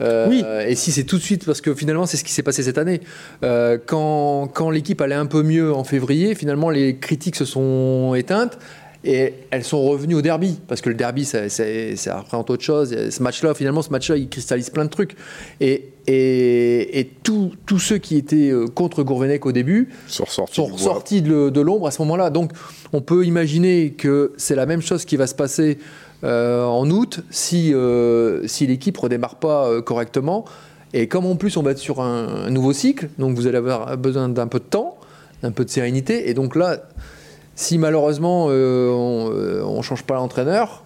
euh, 0.00 0.26
oui. 0.28 0.44
Et 0.66 0.74
si 0.74 0.92
c'est 0.92 1.04
tout 1.04 1.16
de 1.16 1.22
suite, 1.22 1.44
parce 1.44 1.60
que 1.60 1.74
finalement 1.74 2.06
c'est 2.06 2.16
ce 2.16 2.24
qui 2.24 2.32
s'est 2.32 2.42
passé 2.42 2.62
cette 2.62 2.78
année. 2.78 3.00
Euh, 3.42 3.78
quand, 3.84 4.48
quand 4.48 4.70
l'équipe 4.70 5.00
allait 5.00 5.14
un 5.14 5.26
peu 5.26 5.42
mieux 5.42 5.72
en 5.72 5.84
février, 5.84 6.34
finalement 6.34 6.70
les 6.70 6.96
critiques 6.96 7.36
se 7.36 7.44
sont 7.44 8.14
éteintes 8.14 8.58
et 9.04 9.34
elles 9.50 9.64
sont 9.64 9.82
revenues 9.82 10.14
au 10.14 10.22
derby 10.22 10.58
parce 10.66 10.80
que 10.80 10.88
le 10.88 10.94
derby 10.94 11.24
ça, 11.24 11.48
ça, 11.48 12.18
représente 12.18 12.50
autre 12.50 12.64
chose. 12.64 13.10
Ce 13.10 13.22
match-là, 13.22 13.54
finalement, 13.54 13.82
ce 13.82 13.90
match-là, 13.90 14.16
il 14.16 14.28
cristallise 14.28 14.70
plein 14.70 14.84
de 14.84 14.90
trucs. 14.90 15.14
Et, 15.60 15.90
et, 16.06 17.00
et 17.00 17.10
tous 17.22 17.78
ceux 17.78 17.98
qui 17.98 18.16
étaient 18.16 18.50
euh, 18.50 18.66
contre 18.66 19.02
Gourvenec 19.02 19.46
au 19.46 19.52
début 19.52 19.88
sont 20.08 20.26
sortis 20.26 21.22
de, 21.22 21.48
de 21.48 21.60
l'ombre 21.60 21.86
à 21.86 21.90
ce 21.90 22.02
moment-là. 22.02 22.30
Donc 22.30 22.52
on 22.92 23.00
peut 23.00 23.24
imaginer 23.24 23.92
que 23.92 24.32
c'est 24.36 24.54
la 24.54 24.66
même 24.66 24.82
chose 24.82 25.04
qui 25.04 25.16
va 25.16 25.26
se 25.26 25.34
passer 25.34 25.78
euh, 26.24 26.64
en 26.64 26.90
août 26.90 27.20
si, 27.28 27.74
euh, 27.74 28.46
si 28.46 28.66
l'équipe 28.66 28.96
redémarre 28.96 29.36
pas 29.36 29.68
euh, 29.68 29.82
correctement. 29.82 30.46
Et 30.94 31.06
comme 31.06 31.26
en 31.26 31.36
plus 31.36 31.56
on 31.58 31.62
va 31.62 31.72
être 31.72 31.78
sur 31.78 32.00
un, 32.00 32.48
nouveau 32.50 32.72
cycle, 32.72 33.08
donc 33.18 33.36
vous 33.36 33.46
allez 33.46 33.58
avoir 33.58 33.96
besoin 33.98 34.28
d'un 34.28 34.46
peu 34.46 34.58
de 34.58 34.64
temps, 34.64 34.96
d'un 35.42 35.50
peu 35.50 35.64
de 35.64 35.70
sérénité. 35.70 36.30
Et 36.30 36.34
donc 36.34 36.56
là, 36.56 36.78
si 37.56 37.78
malheureusement 37.78 38.46
on 38.46 39.76
ne 39.76 39.82
change 39.82 40.04
pas 40.04 40.14
l'entraîneur, 40.14 40.84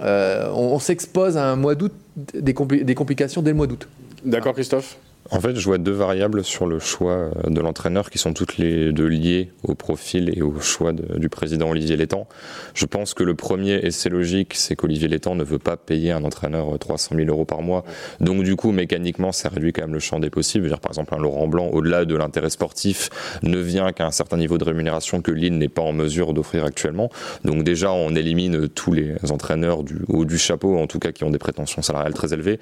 on, 0.00 0.78
s'expose 0.78 1.36
à 1.36 1.44
un 1.44 1.56
mois 1.56 1.74
d'août, 1.74 1.92
des, 2.16 2.54
des 2.54 2.94
complications 2.94 3.42
dès 3.42 3.50
le 3.50 3.56
mois 3.56 3.66
d'août. 3.66 3.86
D'accord 4.24 4.54
Christophe? 4.54 4.96
En 5.32 5.40
fait, 5.40 5.54
je 5.54 5.64
vois 5.64 5.78
deux 5.78 5.92
variables 5.92 6.42
sur 6.42 6.66
le 6.66 6.80
choix 6.80 7.12
euh, 7.12 7.30
de 7.46 7.60
l'entraîneur 7.60 8.10
qui 8.10 8.18
sont 8.18 8.32
toutes 8.32 8.58
les 8.58 8.92
deux 8.92 9.06
liées 9.06 9.52
au 9.62 9.74
profil 9.74 10.32
et 10.36 10.42
au 10.42 10.58
choix 10.60 10.92
du 10.92 11.28
président 11.28 11.70
Olivier 11.70 11.96
Létang. 11.96 12.26
Je 12.74 12.84
pense 12.84 13.14
que 13.14 13.22
le 13.22 13.34
premier, 13.34 13.74
et 13.74 13.92
c'est 13.92 14.08
logique, 14.08 14.54
c'est 14.54 14.74
qu'Olivier 14.74 15.06
Létang 15.06 15.36
ne 15.36 15.44
veut 15.44 15.60
pas 15.60 15.76
payer 15.76 16.10
un 16.10 16.24
entraîneur 16.24 16.76
300 16.78 17.14
000 17.14 17.28
euros 17.28 17.44
par 17.44 17.62
mois. 17.62 17.84
Donc 18.18 18.42
du 18.42 18.56
coup, 18.56 18.72
mécaniquement, 18.72 19.30
ça 19.30 19.48
réduit 19.48 19.72
quand 19.72 19.82
même 19.82 19.92
le 19.92 20.00
champ 20.00 20.18
des 20.18 20.30
possibles. 20.30 20.68
Par 20.68 20.90
exemple, 20.90 21.14
un 21.14 21.18
Laurent 21.18 21.46
Blanc, 21.46 21.68
au-delà 21.68 22.04
de 22.04 22.16
l'intérêt 22.16 22.50
sportif, 22.50 23.10
ne 23.44 23.58
vient 23.58 23.92
qu'à 23.92 24.06
un 24.06 24.10
certain 24.10 24.36
niveau 24.36 24.58
de 24.58 24.64
rémunération 24.64 25.22
que 25.22 25.30
Lille 25.30 25.56
n'est 25.56 25.68
pas 25.68 25.82
en 25.82 25.92
mesure 25.92 26.34
d'offrir 26.34 26.64
actuellement. 26.64 27.08
Donc 27.44 27.62
déjà, 27.62 27.92
on 27.92 28.16
élimine 28.16 28.68
tous 28.68 28.92
les 28.92 29.14
entraîneurs 29.30 29.84
du 29.84 29.98
haut 30.08 30.24
du 30.24 30.38
chapeau, 30.38 30.76
en 30.78 30.88
tout 30.88 30.98
cas 30.98 31.12
qui 31.12 31.22
ont 31.22 31.30
des 31.30 31.38
prétentions 31.38 31.82
salariales 31.82 32.14
très 32.14 32.34
élevées. 32.34 32.58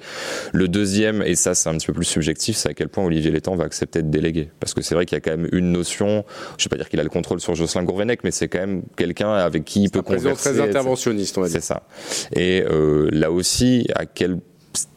Le 0.53 0.67
deuxième, 0.67 1.23
et 1.23 1.35
ça 1.35 1.55
c'est 1.55 1.69
un 1.69 1.73
petit 1.73 1.87
peu 1.87 1.93
plus 1.93 2.05
subjectif, 2.05 2.58
c'est 2.59 2.69
à 2.69 2.73
quel 2.73 2.89
point 2.89 3.03
Olivier 3.03 3.31
Létang 3.31 3.55
va 3.55 3.63
accepter 3.63 4.01
de 4.01 4.09
déléguer. 4.09 4.49
Parce 4.59 4.73
que 4.73 4.81
c'est 4.81 4.95
vrai 4.95 5.05
qu'il 5.05 5.15
y 5.15 5.17
a 5.17 5.21
quand 5.21 5.35
même 5.35 5.49
une 5.51 5.71
notion, 5.71 6.25
je 6.57 6.63
ne 6.63 6.65
vais 6.65 6.69
pas 6.69 6.77
dire 6.77 6.89
qu'il 6.89 6.99
a 6.99 7.03
le 7.03 7.09
contrôle 7.09 7.39
sur 7.39 7.55
Jocelyn 7.55 7.83
Gourvenec, 7.83 8.23
mais 8.23 8.31
c'est 8.31 8.47
quand 8.47 8.59
même 8.59 8.83
quelqu'un 8.95 9.31
avec 9.33 9.65
qui 9.65 9.83
il 9.83 9.89
peut 9.89 10.01
converser. 10.01 10.51
très 10.51 10.61
interventionniste, 10.61 11.37
on 11.37 11.41
va 11.41 11.47
dire. 11.47 11.61
C'est 11.61 11.67
ça. 11.67 11.83
Et 12.35 12.63
euh, 12.63 13.09
là 13.11 13.31
aussi, 13.31 13.87
à 13.95 14.05
quel 14.05 14.39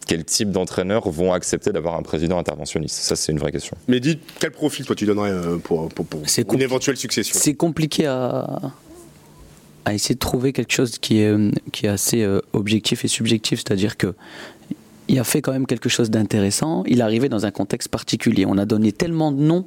quel 0.07 0.25
type 0.25 0.51
d'entraîneurs 0.51 1.09
vont 1.09 1.33
accepter 1.33 1.71
d'avoir 1.71 1.95
un 1.97 2.03
président 2.03 2.39
interventionniste? 2.39 2.97
Ça, 2.97 3.17
c'est 3.17 3.33
une 3.33 3.39
vraie 3.39 3.53
question. 3.53 3.77
Mais 3.89 4.01
dis, 4.01 4.19
quel 4.41 4.51
profil, 4.51 4.85
toi, 4.85 4.95
tu 4.95 5.07
donnerais 5.07 5.31
euh, 5.31 5.57
pour, 5.59 5.89
pour, 5.89 6.05
pour 6.05 6.23
une 6.53 6.61
éventuelle 6.61 6.97
succession? 6.97 7.39
C'est 7.39 7.55
compliqué 7.55 8.07
à, 8.07 8.61
à 9.85 9.95
essayer 9.95 10.15
de 10.15 10.21
trouver 10.21 10.53
quelque 10.53 10.73
chose 10.73 10.99
qui 10.99 11.21
est, 11.21 11.35
qui 11.73 11.87
est 11.87 11.89
assez 11.89 12.23
euh, 12.23 12.41
objectif 12.53 13.05
et 13.05 13.09
subjectif, 13.09 13.61
c'est-à-dire 13.61 13.97
que 13.97 14.15
il 15.13 15.19
a 15.19 15.25
fait 15.25 15.43
quand 15.43 15.53
même 15.53 15.67
quelque 15.67 15.91
chose 15.91 16.09
d'intéressant. 16.09 16.85
Il 16.87 17.03
arrivait 17.03 17.29
dans 17.29 17.45
un 17.45 17.51
contexte 17.51 17.89
particulier. 17.91 18.47
On 18.47 18.57
a 18.57 18.65
donné 18.65 18.93
tellement 18.93 19.31
de 19.31 19.43
noms 19.43 19.67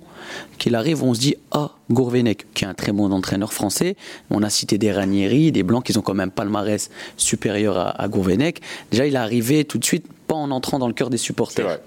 qu'il 0.57 0.73
arrive, 0.73 1.03
on 1.03 1.13
se 1.13 1.19
dit 1.19 1.35
Ah, 1.51 1.69
Gourvenec, 1.91 2.47
qui 2.55 2.65
est 2.65 2.67
un 2.67 2.73
très 2.73 2.91
bon 2.91 3.11
entraîneur 3.11 3.53
français. 3.53 3.95
On 4.31 4.41
a 4.41 4.49
cité 4.49 4.79
des 4.79 4.91
Ranieri, 4.91 5.51
des 5.51 5.61
Blancs 5.61 5.85
qui 5.85 5.95
ont 5.99 6.01
quand 6.01 6.15
même 6.15 6.31
palmarès 6.31 6.89
supérieur 7.15 7.77
à, 7.77 7.89
à 7.89 8.07
Gourvenec. 8.07 8.59
Déjà, 8.89 9.05
il 9.05 9.13
est 9.13 9.19
arrivé 9.19 9.65
tout 9.65 9.77
de 9.77 9.85
suite 9.85 10.07
pas 10.27 10.35
en 10.35 10.51
entrant 10.51 10.79
dans 10.79 10.87
le 10.87 10.93
cœur 10.93 11.09
des 11.09 11.17
supporters. 11.17 11.79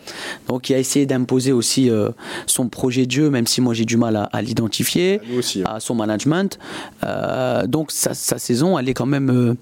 Donc 0.49 0.71
il 0.71 0.75
a 0.75 0.79
essayé 0.79 1.07
d'imposer 1.07 1.53
aussi 1.53 1.91
euh, 1.91 2.11
son 2.47 2.69
projet 2.69 3.07
de 3.07 3.11
jeu, 3.11 3.31
même 3.31 3.47
si 3.47 3.61
moi 3.61 3.75
j'ai 3.75 3.85
du 3.85 3.97
mal 3.97 4.29
à, 4.33 4.43
l'identifier, 4.43 5.21
hein. 5.31 5.63
à 5.65 5.81
son 5.81 5.95
management. 5.95 6.59
Euh, 7.05 7.67
donc 7.67 7.91
sa, 7.91 8.15
saison, 8.15 8.79
elle 8.79 8.89
est 8.89 8.95
quand 8.95 9.07
même 9.07 9.31
euh, 9.31 9.55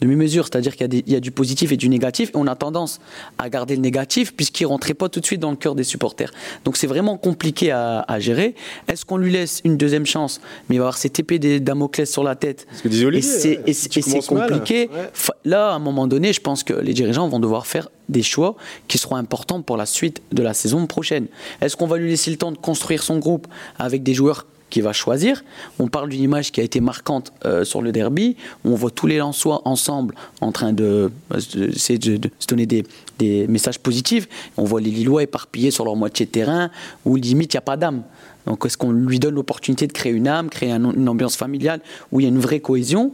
demi-mesure, 0.00 0.44
c'est-à-dire 0.44 0.76
qu'il 0.76 1.02
y, 1.06 1.14
a 1.14 1.20
du 1.20 1.30
positif 1.30 1.72
et 1.72 1.76
du 1.76 1.88
négatif, 1.88 2.30
et 2.30 2.36
on 2.36 2.46
a 2.46 2.54
tendance 2.54 3.00
à 3.38 3.48
garder 3.48 3.76
le 3.76 3.82
négatif 3.82 4.34
puisqu'il 4.34 4.66
rentrait 4.66 4.94
pas 4.94 5.08
tout 5.08 5.20
de 5.20 5.26
suite 5.26 5.40
dans 5.40 5.50
le 5.50 5.56
cœur 5.56 5.74
des 5.74 5.84
supporters. 5.84 6.32
Donc 6.64 6.76
c'est 6.76 6.86
vraiment 6.86 7.16
compliqué 7.16 7.70
à, 7.70 8.04
gérer. 8.18 8.54
Est-ce 8.88 9.04
qu'on 9.04 9.16
lui 9.16 9.32
laisse 9.32 9.60
une 9.64 9.76
deuxième 9.76 10.06
chance, 10.06 10.40
mais 10.68 10.76
il 10.76 10.78
va 10.78 10.84
avoir 10.84 10.98
cette 10.98 11.18
épée 11.18 11.38
des 11.38 11.60
Damoclès 11.60 12.10
sur 12.10 12.22
la 12.22 12.36
tête, 12.36 12.66
et 13.66 13.72
c'est 13.72 14.26
compliqué. 14.26 14.88
Là, 15.44 15.70
à 15.70 15.74
un 15.74 15.78
moment 15.78 16.06
donné, 16.06 16.32
je 16.32 16.40
pense 16.40 16.62
que 16.62 16.74
les 16.74 16.94
dirigeants 16.94 17.28
vont 17.28 17.40
devoir 17.40 17.66
faire 17.66 17.88
des 18.12 18.22
choix 18.22 18.56
qui 18.88 18.98
seront 18.98 19.16
importants 19.16 19.62
pour 19.62 19.76
la 19.76 19.86
suite 19.86 20.22
de 20.32 20.42
la 20.42 20.54
saison 20.54 20.86
prochaine. 20.86 21.26
Est-ce 21.60 21.76
qu'on 21.76 21.86
va 21.86 21.98
lui 21.98 22.10
laisser 22.10 22.30
le 22.30 22.36
temps 22.36 22.52
de 22.52 22.58
construire 22.58 23.02
son 23.02 23.18
groupe 23.18 23.46
avec 23.78 24.02
des 24.02 24.14
joueurs 24.14 24.46
qu'il 24.70 24.82
va 24.82 24.92
choisir? 24.92 25.42
On 25.78 25.88
parle 25.88 26.08
d'une 26.08 26.22
image 26.22 26.52
qui 26.52 26.60
a 26.60 26.64
été 26.64 26.80
marquante 26.80 27.32
euh, 27.44 27.64
sur 27.64 27.82
le 27.82 27.92
derby. 27.92 28.36
On 28.64 28.74
voit 28.74 28.90
tous 28.90 29.06
les 29.06 29.18
Lensois 29.18 29.62
ensemble 29.64 30.14
en 30.40 30.52
train 30.52 30.72
de, 30.72 31.10
de, 31.54 31.70
se 31.72 32.46
donner 32.46 32.66
des, 32.66 32.84
messages 33.48 33.78
positifs. 33.78 34.28
On 34.56 34.64
voit 34.64 34.80
les 34.80 34.90
Lillois 34.90 35.22
éparpillés 35.22 35.70
sur 35.70 35.84
leur 35.84 35.96
moitié 35.96 36.26
de 36.26 36.30
terrain 36.30 36.70
où 37.04 37.16
limite 37.16 37.54
il 37.54 37.56
n'y 37.56 37.58
a 37.58 37.62
pas 37.62 37.76
d'âme. 37.76 38.02
Donc 38.46 38.66
est-ce 38.66 38.76
qu'on 38.76 38.90
lui 38.90 39.20
donne 39.20 39.34
l'opportunité 39.34 39.86
de 39.86 39.92
créer 39.92 40.12
une 40.12 40.26
âme, 40.26 40.50
créer 40.50 40.70
une 40.70 41.08
ambiance 41.08 41.36
familiale 41.36 41.80
où 42.10 42.20
il 42.20 42.24
y 42.24 42.26
a 42.26 42.30
une 42.30 42.40
vraie 42.40 42.60
cohésion? 42.60 43.12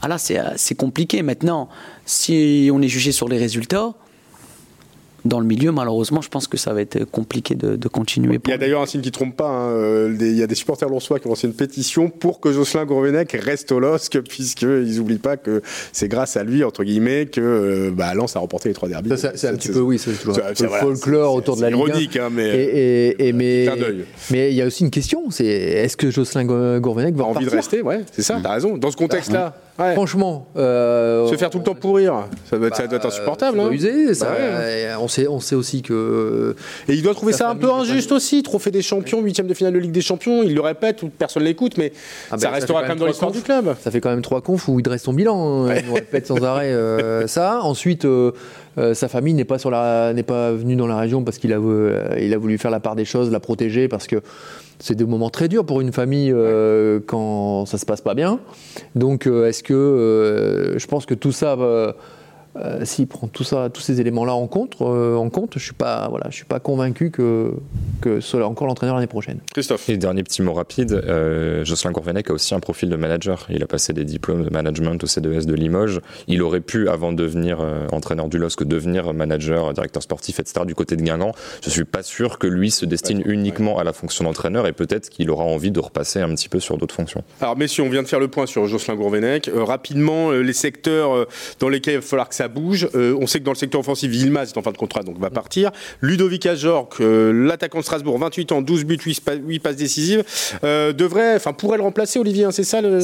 Ah 0.00 0.08
là 0.08 0.18
c'est 0.18 0.74
compliqué. 0.74 1.22
Maintenant, 1.22 1.68
si 2.06 2.70
on 2.72 2.80
est 2.82 2.88
jugé 2.88 3.12
sur 3.12 3.28
les 3.28 3.38
résultats, 3.38 3.94
dans 5.24 5.40
le 5.40 5.46
milieu, 5.46 5.72
malheureusement, 5.72 6.20
je 6.20 6.28
pense 6.28 6.46
que 6.46 6.56
ça 6.56 6.72
va 6.72 6.80
être 6.80 7.04
compliqué 7.04 7.54
de, 7.54 7.88
continuer. 7.88 8.38
Il 8.44 8.50
y 8.50 8.52
a 8.52 8.58
d'ailleurs 8.58 8.82
un 8.82 8.86
signe 8.86 9.00
qui 9.00 9.08
ne 9.08 9.12
trompe 9.12 9.36
pas. 9.36 9.48
Hein, 9.48 9.70
euh, 9.70 10.16
il 10.20 10.36
y 10.36 10.42
a 10.42 10.46
des 10.46 10.54
supporters 10.54 10.88
lonsois 10.88 11.18
qui 11.18 11.26
ont 11.26 11.30
lancé 11.30 11.46
une 11.46 11.54
pétition 11.54 12.10
pour 12.10 12.40
que 12.40 12.52
Jocelyn 12.52 12.84
Gourvenec 12.84 13.32
reste 13.32 13.72
au 13.72 13.80
LOSC, 13.80 14.20
puisqu'ils 14.20 14.96
n'oublient 14.96 15.18
pas 15.18 15.36
que 15.36 15.62
c'est 15.92 16.08
grâce 16.08 16.36
à 16.36 16.44
lui, 16.44 16.64
entre 16.64 16.84
guillemets, 16.84 17.26
que 17.26 17.40
euh, 17.40 17.90
bah, 17.90 18.14
Lens 18.14 18.36
a 18.36 18.40
remporté 18.40 18.68
les 18.68 18.74
trois 18.74 18.88
derbies. 18.88 19.10
C'est 19.16 19.48
un 19.48 19.54
petit 19.54 19.68
peu, 19.68 19.80
oui, 19.80 19.98
c'est 19.98 20.10
le 20.10 20.68
folklore 20.68 21.34
autour 21.34 21.56
de 21.56 21.62
la 21.62 21.70
Ligue. 21.70 21.78
ironique, 21.78 22.16
hein, 22.16 22.28
mais. 22.30 23.14
Et, 23.18 23.32
mais, 23.32 23.68
mais 24.30 24.50
il 24.50 24.56
y 24.56 24.62
a 24.62 24.66
aussi 24.66 24.84
une 24.84 24.90
question 24.90 25.30
c'est 25.30 25.46
est-ce 25.46 25.96
que 25.96 26.10
Jocelyn 26.10 26.78
Gourvenec 26.80 27.14
va 27.14 27.24
a 27.24 27.26
envie 27.26 27.44
de 27.44 27.50
rester 27.50 27.82
Ouais, 27.82 28.02
c'est 28.12 28.22
ça, 28.22 28.38
t'as 28.42 28.52
raison. 28.52 28.76
Dans 28.76 28.90
ce 28.90 28.96
contexte-là. 28.96 29.54
Franchement. 29.78 30.48
Euh, 30.56 31.28
Se 31.28 31.36
faire 31.36 31.50
tout 31.50 31.58
le 31.58 31.64
temps 31.64 31.74
pourrir, 31.74 32.26
ça 32.50 32.58
doit 32.58 32.68
être, 32.68 32.76
ça 32.76 32.86
doit 32.86 32.96
être 32.96 33.02
bah, 33.02 33.08
insupportable. 33.08 33.60
Hein. 33.60 33.70
Usé, 33.70 34.12
ça, 34.14 34.26
bah 34.26 34.98
on, 35.00 35.06
sait, 35.08 35.28
on 35.28 35.38
sait 35.40 35.54
aussi 35.54 35.82
que. 35.82 36.56
Et 36.88 36.94
il 36.94 37.02
doit 37.02 37.14
trouver 37.14 37.32
ça 37.32 37.48
un 37.48 37.54
peu 37.54 37.70
injuste 37.70 38.10
aussi. 38.12 38.42
Trophée 38.42 38.70
des 38.70 38.82
champions, 38.82 39.20
huitième 39.20 39.46
de 39.46 39.54
finale 39.54 39.74
de 39.74 39.78
Ligue 39.78 39.92
des 39.92 40.00
Champions, 40.00 40.42
il 40.42 40.54
le 40.54 40.60
répète, 40.60 41.02
personne 41.16 41.44
l'écoute, 41.44 41.78
mais 41.78 41.92
ah 42.30 42.32
ben, 42.32 42.38
ça 42.38 42.50
restera 42.50 42.82
quand 42.82 42.88
même 42.88 42.98
dans 42.98 43.06
l'histoire 43.06 43.30
du 43.30 43.40
club. 43.40 43.76
Ça 43.80 43.90
fait 43.90 44.00
quand 44.00 44.10
même 44.10 44.22
trois 44.22 44.40
confs 44.40 44.66
où 44.68 44.80
il 44.80 44.82
dresse 44.82 45.02
son 45.02 45.12
bilan. 45.12 45.68
Hein. 45.68 45.74
Il 45.76 45.94
répète 45.94 46.26
sans 46.26 46.42
arrêt 46.42 46.72
euh, 46.72 47.26
ça. 47.26 47.60
Ensuite. 47.62 48.04
Euh, 48.04 48.32
euh, 48.78 48.94
sa 48.94 49.08
famille 49.08 49.34
n'est 49.34 49.44
pas 49.44 49.58
pas 49.58 50.52
venue 50.52 50.76
dans 50.76 50.86
la 50.86 50.98
région 50.98 51.24
parce 51.24 51.38
qu'il 51.38 51.52
a 51.52 51.58
il 52.18 52.32
a 52.32 52.38
voulu 52.38 52.58
faire 52.58 52.70
la 52.70 52.80
part 52.80 52.96
des 52.96 53.04
choses, 53.04 53.30
la 53.30 53.40
protéger 53.40 53.88
parce 53.88 54.06
que 54.06 54.22
c'est 54.78 54.94
des 54.94 55.04
moments 55.04 55.30
très 55.30 55.48
durs 55.48 55.64
pour 55.64 55.80
une 55.80 55.92
famille 55.92 56.32
euh, 56.32 57.00
quand 57.06 57.66
ça 57.66 57.78
se 57.78 57.86
passe 57.86 58.00
pas 58.00 58.14
bien. 58.14 58.38
Donc, 58.94 59.26
euh, 59.26 59.48
est-ce 59.48 59.62
que 59.62 59.74
euh, 59.74 60.78
je 60.78 60.86
pense 60.86 61.06
que 61.06 61.14
tout 61.14 61.32
ça 61.32 61.56
euh, 62.60 62.84
s'il 62.84 63.06
prend 63.06 63.28
tout 63.28 63.44
ça, 63.44 63.68
tous 63.72 63.80
ces 63.80 64.00
éléments-là 64.00 64.34
en 64.34 64.46
compte, 64.46 64.76
euh, 64.80 65.16
en 65.16 65.30
compte, 65.30 65.54
je 65.56 65.64
suis 65.64 65.72
pas, 65.72 66.08
voilà, 66.08 66.26
je 66.30 66.36
suis 66.36 66.44
pas 66.44 66.60
convaincu 66.60 67.10
que 67.10 67.52
que 68.00 68.20
ce 68.20 68.28
soit 68.28 68.46
encore 68.46 68.66
l'entraîneur 68.66 68.94
l'année 68.94 69.06
prochaine. 69.06 69.40
Christophe. 69.52 69.88
Et 69.88 69.96
dernier 69.96 70.22
petit 70.22 70.42
mot 70.42 70.52
rapide, 70.52 70.92
euh, 70.92 71.64
Jocelyn 71.64 71.92
Gourvenec 71.92 72.30
a 72.30 72.32
aussi 72.32 72.54
un 72.54 72.60
profil 72.60 72.88
de 72.88 72.96
manager. 72.96 73.46
Il 73.50 73.62
a 73.62 73.66
passé 73.66 73.92
des 73.92 74.04
diplômes 74.04 74.44
de 74.44 74.50
management 74.50 75.02
au 75.02 75.06
C2S 75.06 75.46
de 75.46 75.54
Limoges. 75.54 76.00
Il 76.26 76.42
aurait 76.42 76.60
pu, 76.60 76.88
avant 76.88 77.12
de 77.12 77.16
devenir 77.16 77.58
entraîneur 77.92 78.28
du 78.28 78.38
LOSC, 78.38 78.64
devenir 78.64 79.12
manager, 79.12 79.72
directeur 79.72 80.02
sportif, 80.02 80.38
etc. 80.38 80.64
du 80.66 80.74
côté 80.74 80.96
de 80.96 81.02
Guingamp. 81.02 81.32
Je 81.62 81.70
suis 81.70 81.84
pas 81.84 82.02
sûr 82.02 82.38
que 82.38 82.46
lui 82.46 82.70
se 82.70 82.86
destine 82.86 83.22
uniquement 83.26 83.78
à 83.78 83.84
la 83.84 83.92
fonction 83.92 84.24
d'entraîneur 84.24 84.66
et 84.66 84.72
peut-être 84.72 85.08
qu'il 85.08 85.30
aura 85.30 85.44
envie 85.44 85.70
de 85.70 85.80
repasser 85.80 86.20
un 86.20 86.34
petit 86.34 86.48
peu 86.48 86.60
sur 86.60 86.76
d'autres 86.76 86.94
fonctions. 86.94 87.24
Alors 87.40 87.56
messieurs, 87.56 87.82
on 87.82 87.90
vient 87.90 88.02
de 88.02 88.08
faire 88.08 88.20
le 88.20 88.28
point 88.28 88.46
sur 88.46 88.66
Jocelyn 88.66 88.96
Gourvenec. 88.96 89.50
rapidement, 89.54 90.30
les 90.30 90.52
secteurs 90.52 91.26
dans 91.58 91.68
lesquels 91.68 91.94
il 91.94 92.00
va 92.00 92.02
falloir 92.02 92.28
que 92.28 92.34
ça 92.34 92.47
bouge. 92.48 92.88
Euh, 92.94 93.16
on 93.20 93.26
sait 93.26 93.38
que 93.38 93.44
dans 93.44 93.52
le 93.52 93.56
secteur 93.56 93.80
offensif, 93.80 94.10
Vilmaz 94.10 94.50
est 94.50 94.58
en 94.58 94.62
fin 94.62 94.72
de 94.72 94.76
contrat, 94.76 95.02
donc 95.02 95.18
va 95.18 95.30
partir. 95.30 95.70
Ludovic 96.00 96.46
Ajorc, 96.46 97.00
euh, 97.00 97.32
l'attaquant 97.32 97.78
de 97.78 97.84
Strasbourg, 97.84 98.18
28 98.18 98.52
ans, 98.52 98.62
12 98.62 98.84
buts, 98.84 98.98
8, 98.98 99.60
passes 99.60 99.76
décisives, 99.76 100.24
euh, 100.64 100.92
devrait, 100.92 101.36
enfin 101.36 101.52
pourrait 101.52 101.78
le 101.78 101.84
remplacer, 101.84 102.18
Olivier, 102.18 102.44
hein, 102.44 102.50
c'est 102.50 102.64
ça 102.64 102.80
le... 102.80 102.98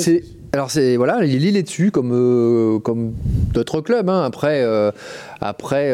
Alors 0.53 0.71
c'est 0.71 0.97
voilà, 0.97 1.21
Lille 1.21 1.57
est 1.57 1.65
dessus 1.65 1.91
comme 1.91 2.81
comme 2.85 3.13
d'autres 3.53 3.81
clubs. 3.81 4.09
Hein. 4.09 4.23
Après 4.23 4.65
après 5.41 5.93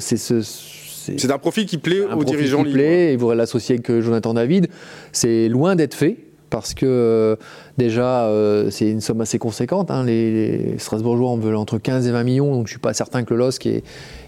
c'est 0.00 0.18
ce 0.18 0.42
c'est 0.42 1.30
un 1.30 1.38
profil 1.38 1.64
qui 1.64 1.78
plaît 1.78 2.02
aux 2.02 2.24
dirigeants. 2.24 2.62
Qui 2.62 2.72
plaît, 2.72 3.14
il 3.14 3.18
voudrait 3.18 3.36
l'associer 3.36 3.76
avec 3.76 4.00
Jonathan 4.02 4.34
David. 4.34 4.68
C'est 5.12 5.48
loin 5.48 5.76
d'être 5.76 5.94
fait 5.94 6.18
parce 6.52 6.74
que 6.74 6.84
euh, 6.86 7.36
déjà 7.78 8.26
euh, 8.26 8.68
c'est 8.70 8.88
une 8.90 9.00
somme 9.00 9.22
assez 9.22 9.38
conséquente. 9.38 9.90
Hein. 9.90 10.04
Les, 10.04 10.74
Strasbourgeois 10.76 11.30
en 11.30 11.38
veulent 11.38 11.56
entre 11.56 11.78
15 11.78 12.06
et 12.06 12.12
20 12.12 12.24
millions, 12.24 12.54
donc 12.54 12.66
je 12.66 12.72
suis 12.72 12.78
pas 12.78 12.92
certain 12.92 13.24
que 13.24 13.32
LOSC 13.32 13.66
ait, 13.66 13.82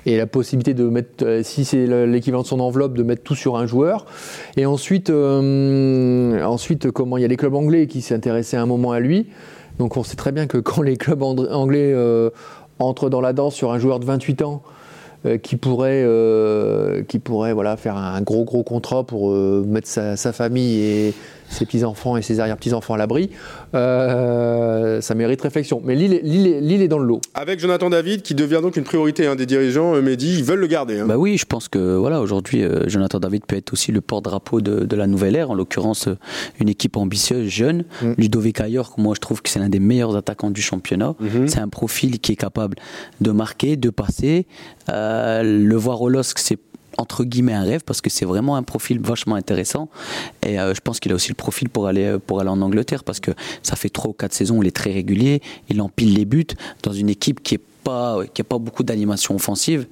la 0.06 0.26
possibilité 0.26 0.72
de 0.72 0.84
mettre, 0.84 1.22
euh, 1.22 1.42
si 1.44 1.66
c'est 1.66 1.86
l'équivalent 2.06 2.42
de 2.42 2.46
son 2.46 2.60
enveloppe, 2.60 2.94
de 2.94 3.02
mettre 3.02 3.22
tout 3.22 3.34
sur 3.34 3.58
un 3.58 3.66
joueur. 3.66 4.06
Et 4.56 4.64
ensuite, 4.64 5.10
ensuite 5.10 6.90
comment 6.90 7.18
il 7.18 7.20
y 7.20 7.24
a 7.26 7.28
les 7.28 7.36
clubs 7.36 7.54
anglais 7.54 7.86
qui 7.86 8.00
s'intéressaient 8.00 8.56
à 8.56 8.62
un 8.62 8.66
moment 8.66 8.92
à 8.92 9.00
lui. 9.00 9.26
Donc 9.78 9.98
on 9.98 10.02
sait 10.02 10.16
très 10.16 10.32
bien 10.32 10.46
que 10.46 10.56
quand 10.56 10.80
les 10.80 10.96
clubs 10.96 11.22
anglais 11.22 11.94
entrent 12.78 13.10
dans 13.10 13.20
la 13.20 13.34
danse 13.34 13.54
sur 13.54 13.70
un 13.70 13.78
joueur 13.78 14.00
de 14.00 14.06
28 14.06 14.42
ans, 14.42 14.62
qui 15.42 15.56
pourrait, 15.56 16.06
qui 17.08 17.18
pourrait 17.18 17.52
voilà, 17.52 17.76
faire 17.76 17.96
un 17.98 18.20
gros 18.22 18.44
gros 18.44 18.62
contrat 18.62 19.04
pour 19.04 19.30
mettre 19.32 19.88
sa, 19.88 20.16
sa, 20.16 20.32
famille 20.32 20.80
et, 20.80 21.14
ses 21.48 21.66
petits-enfants 21.66 22.16
et 22.16 22.22
ses 22.22 22.40
arrière-petits-enfants 22.40 22.94
à 22.94 22.96
l'abri, 22.96 23.30
euh, 23.74 25.00
ça 25.00 25.14
mérite 25.14 25.40
réflexion. 25.40 25.80
Mais 25.84 25.94
Lille, 25.94 26.20
Lille, 26.22 26.82
est 26.82 26.88
dans 26.88 26.98
le 26.98 27.06
lot. 27.06 27.20
Avec 27.34 27.60
Jonathan 27.60 27.90
David, 27.90 28.22
qui 28.22 28.34
devient 28.34 28.60
donc 28.62 28.76
une 28.76 28.84
priorité 28.84 29.26
hein, 29.26 29.36
des 29.36 29.46
dirigeants, 29.46 29.94
euh, 29.94 30.02
Mehdi, 30.02 30.38
ils 30.38 30.44
veulent 30.44 30.60
le 30.60 30.66
garder. 30.66 31.00
Hein. 31.00 31.06
Bah 31.06 31.16
oui, 31.16 31.38
je 31.38 31.46
pense 31.46 31.68
que 31.68 31.96
voilà, 31.96 32.20
aujourd'hui, 32.20 32.62
euh, 32.62 32.88
Jonathan 32.88 33.20
David 33.20 33.46
peut 33.46 33.56
être 33.56 33.72
aussi 33.72 33.92
le 33.92 34.00
porte-drapeau 34.00 34.60
de, 34.60 34.94
la 34.94 35.06
nouvelle 35.06 35.36
ère, 35.36 35.50
en 35.50 35.54
l'occurrence 35.54 36.08
une 36.60 36.68
équipe 36.68 36.96
ambitieuse, 36.96 37.48
jeune. 37.48 37.84
Mm. 38.02 38.12
Ludovic 38.18 38.60
Ayor, 38.60 38.94
moi 38.96 39.14
je 39.16 39.20
trouve 39.20 39.42
que 39.42 39.50
c'est 39.50 39.58
l'un 39.58 39.68
des 39.68 39.80
meilleurs 39.80 40.16
attaquants 40.16 40.50
du 40.50 40.62
championnat. 40.62 41.14
Mm-hmm. 41.20 41.48
C'est 41.48 41.58
un 41.58 41.68
profil 41.68 42.20
qui 42.20 42.32
est 42.32 42.36
capable 42.36 42.76
de 43.20 43.30
marquer, 43.32 43.76
de 43.76 43.90
passer. 43.90 44.46
le 44.88 45.74
voir 45.74 46.00
au 46.02 46.08
LOSC, 46.08 46.38
c'est 46.38 46.58
entre 46.98 47.24
guillemets 47.24 47.52
un 47.54 47.62
rêve 47.62 47.82
parce 47.84 48.00
que 48.00 48.10
c'est 48.10 48.24
vraiment 48.24 48.56
un 48.56 48.62
profil 48.62 49.00
vachement 49.00 49.34
intéressant. 49.36 49.88
Et 50.44 50.58
euh, 50.58 50.74
je 50.74 50.80
pense 50.80 51.00
qu'il 51.00 51.12
a 51.12 51.14
aussi 51.14 51.28
le 51.28 51.34
profil 51.34 51.68
pour 51.68 51.86
aller 51.86 52.04
euh, 52.04 52.18
pour 52.18 52.40
aller 52.40 52.50
en 52.50 52.60
Angleterre 52.60 53.04
parce 53.04 53.20
que 53.20 53.30
ça 53.62 53.76
fait 53.76 53.88
trois 53.88 54.10
ou 54.10 54.14
quatre 54.14 54.32
saisons 54.32 54.58
où 54.58 54.62
il 54.62 54.68
est 54.68 54.76
très 54.76 54.92
régulier 54.92 55.40
il 55.68 55.80
empile 55.80 56.14
les 56.14 56.24
buts 56.24 56.46
dans 56.82 56.92
une 56.92 57.08
équipe 57.08 57.42
qui 57.42 57.56
est 57.56 57.60
pas 57.82 58.18
qui 58.32 58.40
a 58.40 58.44
pas 58.44 58.58
beaucoup 58.58 58.82
d'animation 58.82 59.34
offensive. 59.34 59.86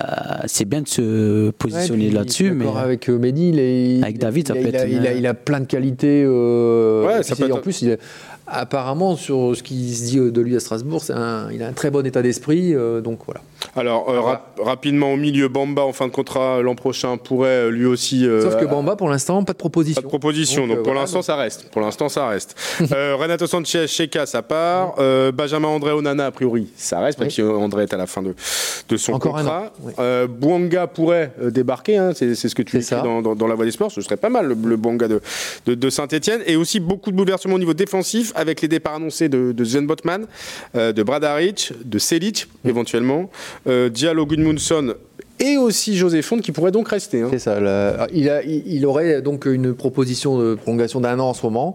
Euh, 0.00 0.04
c'est 0.46 0.64
bien 0.64 0.82
de 0.82 0.88
se 0.88 1.50
positionner 1.50 2.10
là-dessus 2.10 2.52
mais 2.52 2.66
avec 2.66 3.08
Mehdi 3.08 3.50
il 3.50 4.02
avec 4.02 4.18
David 4.18 4.52
il, 4.54 4.62
ça 4.62 4.86
il, 4.86 5.06
a, 5.06 5.12
il, 5.12 5.26
a, 5.26 5.34
plein 5.34 5.60
de 5.60 5.66
qualités 5.66 6.26
ouais, 6.26 7.22
ça 7.22 7.36
peut 7.36 7.50
en 7.52 7.58
plus 7.58 7.82
il 7.82 7.98
apparemment, 8.46 9.16
sur 9.16 9.56
ce 9.56 9.62
qui 9.62 9.94
se 9.94 10.04
dit 10.04 10.18
de 10.18 10.40
lui 10.40 10.56
à 10.56 10.60
Strasbourg, 10.60 11.02
un, 11.10 11.50
il 11.52 11.62
a 11.62 11.68
un 11.68 11.72
très 11.72 11.90
bon 11.90 12.06
état 12.06 12.22
d'esprit. 12.22 12.74
Euh, 12.74 13.00
donc 13.00 13.20
voilà. 13.26 13.40
Alors, 13.74 14.08
euh, 14.08 14.62
rapidement 14.62 15.12
au 15.12 15.16
milieu, 15.16 15.48
Bamba 15.48 15.82
en 15.82 15.92
fin 15.92 16.06
de 16.06 16.12
contrat 16.12 16.62
l'an 16.62 16.74
prochain 16.74 17.16
pourrait 17.16 17.66
euh, 17.66 17.70
lui 17.70 17.86
aussi. 17.86 18.26
Sauf 18.42 18.56
que 18.56 18.64
Bamba, 18.64 18.96
pour 18.96 19.08
l'instant, 19.08 19.42
pas 19.44 19.52
de 19.52 19.58
proposition. 19.58 20.00
Pas 20.00 20.06
de 20.06 20.08
proposition, 20.08 20.66
donc, 20.66 20.82
pour 20.82 20.94
l'instant, 20.94 21.22
ça 21.22 21.36
reste. 21.36 21.68
Pour 21.70 21.82
l'instant, 21.82 22.08
ça 22.08 22.28
reste. 22.28 22.56
Renato 22.80 23.46
Sanchez, 23.46 23.86
Sheka, 23.86 24.26
ça 24.26 24.42
part. 24.42 24.94
Benjamin 25.32 25.68
André 25.68 25.92
Onana, 25.92 26.26
a 26.26 26.30
priori, 26.30 26.68
ça 26.76 27.00
reste, 27.00 27.18
parce 27.18 27.38
André 27.38 27.84
est 27.84 27.94
à 27.94 27.96
la 27.96 28.06
fin 28.06 28.22
de, 28.22 28.34
de 28.88 28.96
son 28.96 29.18
contrat. 29.18 29.72
Bouanga 30.28 30.86
pourrait 30.86 31.32
débarquer, 31.40 31.96
hein, 31.96 32.12
c'est 32.14 32.34
ce 32.34 32.54
que 32.54 32.62
tu 32.62 32.78
écris 32.78 32.96
dans, 33.02 33.34
dans, 33.34 33.46
la 33.46 33.54
voie 33.54 33.64
des 33.64 33.70
sports. 33.70 33.90
Ce 33.90 34.00
serait 34.00 34.16
pas 34.16 34.28
mal, 34.28 34.46
le, 34.46 34.54
le 34.54 34.76
Bouanga 34.76 35.08
de, 35.08 35.20
de, 35.66 35.74
de 35.74 35.90
Saint-Etienne. 35.90 36.40
Et 36.46 36.56
aussi 36.56 36.80
beaucoup 36.80 37.10
de 37.10 37.16
bouleversements 37.16 37.54
au 37.54 37.58
niveau 37.58 37.74
défensif 37.74 38.32
avec 38.36 38.60
les 38.60 38.68
départs 38.68 38.94
annoncés 38.94 39.28
de, 39.28 39.52
de 39.52 39.64
Sven 39.64 39.86
Botman, 39.86 40.26
euh, 40.76 40.92
de 40.92 41.02
Bradaric, 41.02 41.72
de 41.84 41.98
Selic 41.98 42.48
mm. 42.64 42.68
éventuellement, 42.68 43.30
euh, 43.66 43.88
Diallo 43.88 44.26
Gudmundsson 44.26 44.94
et 45.38 45.58
aussi 45.58 45.96
José 45.96 46.22
Fonte 46.22 46.40
qui 46.40 46.50
pourrait 46.50 46.70
donc 46.70 46.88
rester. 46.88 47.20
Hein. 47.20 47.28
C'est 47.30 47.38
ça. 47.38 47.58
il, 48.10 48.30
a, 48.30 48.42
il, 48.42 48.86
aurait 48.86 49.20
donc 49.20 49.44
une 49.44 49.74
proposition 49.74 50.38
de 50.38 50.54
prolongation 50.54 51.00
d'un 51.00 51.20
an 51.20 51.28
en 51.28 51.34
ce 51.34 51.44
moment 51.44 51.74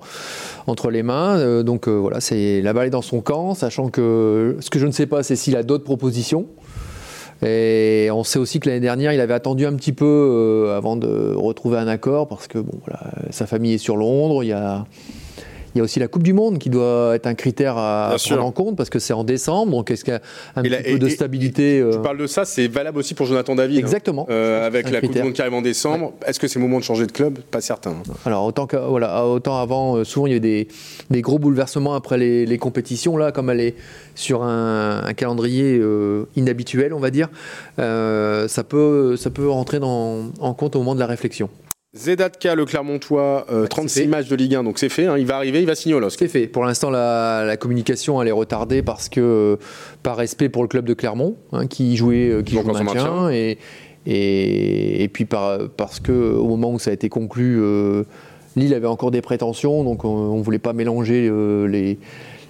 entre 0.66 0.90
les 0.90 1.04
mains. 1.04 1.38
Euh, 1.38 1.62
donc 1.62 1.88
voilà, 1.88 2.22
c'est 2.22 2.62
la 2.62 2.74
balle 2.74 2.88
est 2.88 2.92
dans 2.92 3.04
son 3.04 3.22
camp, 3.22 3.54
sachant 3.54 3.90
que 3.90 4.58
ce 4.62 4.72
que 4.72 4.80
je 4.80 4.88
ne 4.88 4.92
sais 4.92 5.06
pas, 5.06 5.22
c'est 5.22 5.36
s'il 5.36 5.56
a 5.56 5.64
d'autres 5.64 5.84
propositions. 5.84 6.48
Et 7.44 8.10
on 8.12 8.24
sait 8.24 8.38
aussi 8.38 8.60
que 8.60 8.70
l'année 8.70 8.82
dernière, 8.82 9.14
il 9.14 9.20
avait 9.20 9.34
attendu 9.34 9.66
un 9.66 9.74
petit 9.74 9.94
peu 9.94 10.06
euh, 10.06 10.78
avant 10.78 10.96
de 10.96 11.34
retrouver 11.36 11.78
un 11.80 11.88
accord 11.88 12.28
parce 12.28 12.48
que 12.48 12.60
bon, 12.60 12.80
voilà, 12.86 13.12
sa 13.32 13.48
famille 13.48 13.74
est 13.74 13.80
sur 13.80 13.98
Londres. 13.98 14.44
Il 14.44 14.48
y 14.48 14.54
a 14.54 14.86
il 15.74 15.78
y 15.78 15.82
a 15.82 15.84
aussi 15.84 16.00
la 16.00 16.08
Coupe 16.08 16.24
du 16.24 16.34
Monde 16.34 16.60
qui 16.60 16.70
doit 16.70 17.16
être 17.16 17.28
un 17.28 17.34
critère 17.34 17.78
à 17.78 18.16
prendre 18.18 18.46
en 18.46 18.52
compte 18.52 18.76
parce 18.76 18.90
que 18.90 19.00
c'est 19.00 19.14
en 19.14 19.24
décembre. 19.24 19.72
Donc, 19.72 19.92
est-ce 19.92 20.04
qu'il 20.04 20.14
y 20.14 20.18
a 20.18 20.22
un 20.56 20.62
petit 20.64 20.92
peu 20.94 21.00
de 21.00 21.10
stabilité 21.10 21.78
Tu 21.80 21.98
euh, 21.98 22.02
parles 22.02 22.18
de 22.18 22.28
ça, 22.28 22.46
c'est 22.46 22.68
valable 22.68 22.98
aussi 22.98 23.14
pour 23.14 23.26
Jonathan 23.26 23.56
David. 23.56 23.78
Hein. 23.78 23.80
Exactement. 23.80 24.28
Euh, 24.30 24.66
avec 24.66 24.90
la 24.90 25.02
Coupe 25.02 25.14
du 25.14 25.24
Monde 25.24 25.34
qui 25.34 25.42
arrive 25.42 25.54
en 25.54 25.62
décembre. 25.62 26.14
Est-ce 26.26 26.40
que 26.40 26.48
c'est 26.48 26.60
le 26.60 26.66
moment 26.66 26.80
de 26.80 26.84
changer 26.84 27.06
de 27.08 27.12
club? 27.12 27.40
Pas 27.40 27.62
certain. 27.62 27.96
Alors, 28.26 28.46
autant, 28.46 28.68
que, 28.68 28.76
voilà, 28.76 29.26
autant 29.26 29.60
avant, 29.60 29.96
euh, 29.96 30.04
souvent 30.04 30.28
il 30.28 30.34
y 30.34 30.36
a 30.36 30.40
des, 30.40 30.68
des 31.10 31.22
gros 31.22 31.40
bouleversements 31.40 31.94
après 31.94 32.18
les, 32.18 32.58
compétitions. 32.58 33.18
Là, 33.18 33.32
comme 33.32 33.50
elle 33.50 33.62
est 33.62 33.76
sur 34.14 34.44
un, 34.44 35.14
calendrier 35.16 35.82
inhabituel, 36.36 36.94
on 36.94 37.00
va 37.00 37.10
dire, 37.12 37.30
ça, 37.78 38.64
peut, 38.68 39.16
ça 39.16 39.30
peut 39.30 39.50
rentrer 39.50 39.80
dans, 39.80 40.32
en 40.40 40.54
compte 40.54 40.76
au 40.76 40.80
moment 40.80 40.96
de 40.96 41.00
la 41.00 41.08
réflexion. 41.08 41.50
Zedatka, 41.94 42.56
le 42.56 42.64
Clermontois, 42.64 43.46
36 43.70 44.04
euh, 44.04 44.08
matchs 44.08 44.30
de 44.30 44.36
Ligue 44.38 44.56
1, 44.56 44.64
donc 44.64 44.80
c'est 44.80 44.88
fait. 44.88 45.08
Hein. 45.08 45.18
il 45.18 45.26
va 45.26 45.36
arriver, 45.36 45.60
il 45.60 45.66
va 45.66 45.76
signer 45.76 45.94
au 45.94 46.00
LOSC. 46.00 46.20
C'est 46.20 46.28
fait. 46.30 46.48
Pour 46.48 46.64
l'instant, 46.64 46.90
la, 46.90 47.58
communication 47.60 48.22
elle 48.22 48.30
est 48.30 48.34
retardée 48.34 48.82
parce 48.82 49.10
que 49.10 49.58
par 50.02 50.16
respect 50.16 50.48
pour 50.48 50.62
le 50.62 50.70
club 50.70 50.86
de 50.86 50.94
Clermont, 50.94 51.36
hein, 51.52 51.68
qui 51.68 51.98
jouait, 51.98 52.30
euh, 52.30 52.44
qui 52.44 52.56
joue 52.56 52.64
maintien, 52.64 53.30
Et, 53.30 53.58
et, 54.06 55.08
puis 55.10 55.26
par, 55.26 55.68
parce 55.76 56.00
que 56.00 56.14
au 56.14 56.48
moment 56.48 56.72
où 56.72 56.80
ça 56.80 56.92
a 56.92 56.94
été 56.94 57.10
conclu, 57.10 57.58
euh, 57.60 58.04
Lille 58.56 58.74
avait 58.74 58.88
encore 58.88 59.12
des 59.12 59.22
prétentions, 59.22 59.84
donc 59.84 60.06
on, 60.06 60.38
ne 60.38 60.44
voulait 60.44 60.60
pas 60.60 60.72
mélanger 60.72 61.30
les, 61.68 62.00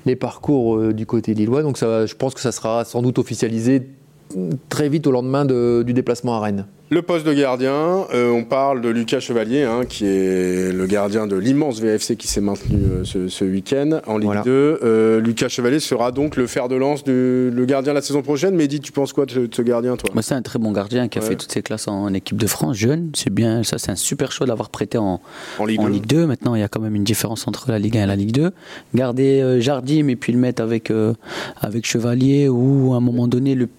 les 0.05 0.15
parcours 0.15 0.93
du 0.93 1.07
côté 1.07 1.33
lillois. 1.33 1.63
Donc 1.63 1.79
ça, 1.79 2.05
je 2.05 2.13
pense 2.13 2.35
que 2.35 2.41
ça 2.41 2.51
sera 2.51 2.85
sans 2.85 3.01
doute 3.01 3.17
officialisé 3.17 3.81
très 4.69 4.89
vite 4.89 5.07
au 5.07 5.11
lendemain 5.11 5.45
du 5.45 5.93
déplacement 5.93 6.35
à 6.35 6.39
Rennes. 6.39 6.65
Le 6.91 7.01
poste 7.01 7.25
de 7.25 7.33
gardien, 7.33 8.05
euh, 8.13 8.29
on 8.31 8.43
parle 8.43 8.81
de 8.81 8.89
Lucas 8.89 9.21
Chevalier, 9.21 9.63
hein, 9.63 9.85
qui 9.87 10.05
est 10.05 10.73
le 10.73 10.85
gardien 10.87 11.25
de 11.25 11.37
l'immense 11.37 11.79
VFC 11.79 12.17
qui 12.17 12.27
s'est 12.27 12.41
maintenu 12.41 12.79
euh, 12.83 13.29
ce, 13.29 13.45
week-end 13.45 14.01
en 14.07 14.17
Ligue 14.17 14.43
2. 14.43 14.79
Euh, 14.83 15.21
Lucas 15.21 15.47
Chevalier 15.47 15.79
sera 15.79 16.11
donc 16.11 16.35
le 16.35 16.47
fer 16.47 16.67
de 16.67 16.75
lance 16.75 17.05
du 17.05 17.49
le 17.49 17.63
gardien 17.65 17.93
la 17.93 18.01
saison 18.01 18.21
prochaine. 18.21 18.55
Mais 18.55 18.67
dis, 18.67 18.81
tu 18.81 18.91
penses 18.91 19.13
quoi 19.13 19.25
de, 19.25 19.47
ce 19.49 19.61
gardien, 19.61 19.95
toi? 19.95 20.09
C'est 20.21 20.33
un 20.33 20.41
très 20.41 20.59
bon 20.59 20.73
gardien 20.73 21.07
qui 21.07 21.17
a 21.17 21.21
fait 21.21 21.37
toutes 21.37 21.53
ses 21.53 21.61
classes 21.61 21.87
en, 21.87 22.13
équipe 22.13 22.35
de 22.35 22.47
France, 22.47 22.75
jeune. 22.75 23.11
C'est 23.15 23.33
bien, 23.33 23.63
ça, 23.63 23.77
c'est 23.77 23.91
un 23.91 23.95
super 23.95 24.33
choix 24.33 24.45
d'avoir 24.45 24.69
prêté 24.69 24.97
en, 24.97 25.21
en, 25.59 25.65
Ligue, 25.65 26.05
2. 26.05 26.25
Maintenant, 26.25 26.55
il 26.55 26.59
y 26.59 26.63
a 26.63 26.67
quand 26.67 26.81
même 26.81 26.95
une 26.95 27.05
différence 27.05 27.47
entre 27.47 27.71
la 27.71 27.79
Ligue 27.79 27.97
1 27.97 28.03
et 28.03 28.07
la 28.07 28.17
Ligue 28.17 28.33
2. 28.33 28.51
Garder 28.95 29.61
Jardim 29.61 30.09
et 30.09 30.17
puis 30.17 30.33
le 30.33 30.39
mettre 30.39 30.61
avec, 30.61 30.91
avec 31.61 31.85
Chevalier 31.85 32.49
ou 32.49 32.91
à 32.91 32.97
un 32.97 33.01
moment 33.01 33.29
donné 33.29 33.55
le 33.55 33.69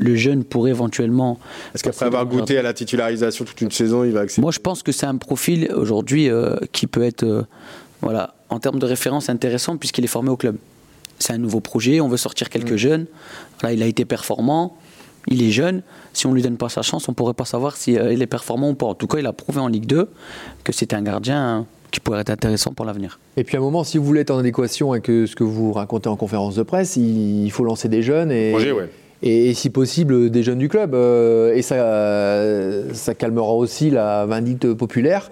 le 0.00 0.16
jeune 0.16 0.44
pourrait 0.44 0.70
éventuellement. 0.70 1.38
Est-ce 1.74 1.84
qu'après 1.84 2.06
avoir 2.06 2.26
goûté 2.26 2.58
à 2.58 2.62
la 2.62 2.72
titularisation 2.72 3.44
toute 3.44 3.60
une 3.60 3.70
saison, 3.70 4.02
il 4.02 4.12
va 4.12 4.20
accepter 4.20 4.40
Moi, 4.40 4.50
je 4.50 4.58
pense 4.58 4.82
que 4.82 4.92
c'est 4.92 5.06
un 5.06 5.16
profil 5.16 5.70
aujourd'hui 5.74 6.28
euh, 6.28 6.56
qui 6.72 6.86
peut 6.86 7.02
être, 7.02 7.22
euh, 7.22 7.42
voilà, 8.00 8.34
en 8.48 8.58
termes 8.58 8.78
de 8.78 8.86
référence 8.86 9.28
intéressant 9.28 9.76
puisqu'il 9.76 10.02
est 10.02 10.08
formé 10.08 10.30
au 10.30 10.36
club. 10.36 10.56
C'est 11.18 11.34
un 11.34 11.38
nouveau 11.38 11.60
projet, 11.60 12.00
on 12.00 12.08
veut 12.08 12.16
sortir 12.16 12.48
quelques 12.48 12.72
mm. 12.72 12.76
jeunes. 12.76 13.06
Là, 13.62 13.74
il 13.74 13.82
a 13.82 13.86
été 13.86 14.06
performant, 14.06 14.78
il 15.28 15.42
est 15.42 15.50
jeune. 15.50 15.82
Si 16.14 16.26
on 16.26 16.32
lui 16.32 16.40
donne 16.40 16.56
pas 16.56 16.70
sa 16.70 16.80
chance, 16.80 17.08
on 17.10 17.12
pourrait 17.12 17.34
pas 17.34 17.44
savoir 17.44 17.76
s'il 17.76 17.98
euh, 17.98 18.18
est 18.18 18.26
performant 18.26 18.70
ou 18.70 18.74
pas. 18.74 18.86
En 18.86 18.94
tout 18.94 19.06
cas, 19.06 19.18
il 19.18 19.26
a 19.26 19.34
prouvé 19.34 19.60
en 19.60 19.68
Ligue 19.68 19.86
2 19.86 20.08
que 20.64 20.72
c'était 20.72 20.96
un 20.96 21.02
gardien 21.02 21.66
qui 21.90 22.00
pourrait 22.00 22.20
être 22.20 22.30
intéressant 22.30 22.72
pour 22.72 22.86
l'avenir. 22.86 23.18
Et 23.36 23.44
puis 23.44 23.56
à 23.56 23.60
un 23.60 23.62
moment, 23.62 23.84
si 23.84 23.98
vous 23.98 24.04
voulez 24.04 24.20
être 24.20 24.30
en 24.30 24.38
adéquation 24.38 24.92
avec 24.92 25.06
ce 25.06 25.34
que 25.34 25.44
vous 25.44 25.72
racontez 25.72 26.08
en 26.08 26.16
conférence 26.16 26.54
de 26.54 26.62
presse, 26.62 26.96
il 26.96 27.50
faut 27.50 27.64
lancer 27.64 27.88
des 27.88 28.02
jeunes 28.02 28.30
et, 28.30 28.52
projet, 28.52 28.70
ouais 28.70 28.88
et, 29.22 29.54
si 29.54 29.70
possible 29.70 30.30
des 30.30 30.42
jeunes 30.42 30.58
du 30.58 30.68
club. 30.68 30.94
Euh, 30.94 31.54
et 31.54 31.62
ça, 31.62 32.94
ça 32.94 33.14
calmera 33.14 33.52
aussi 33.52 33.90
la 33.90 34.26
vindicte 34.26 34.72
populaire. 34.74 35.30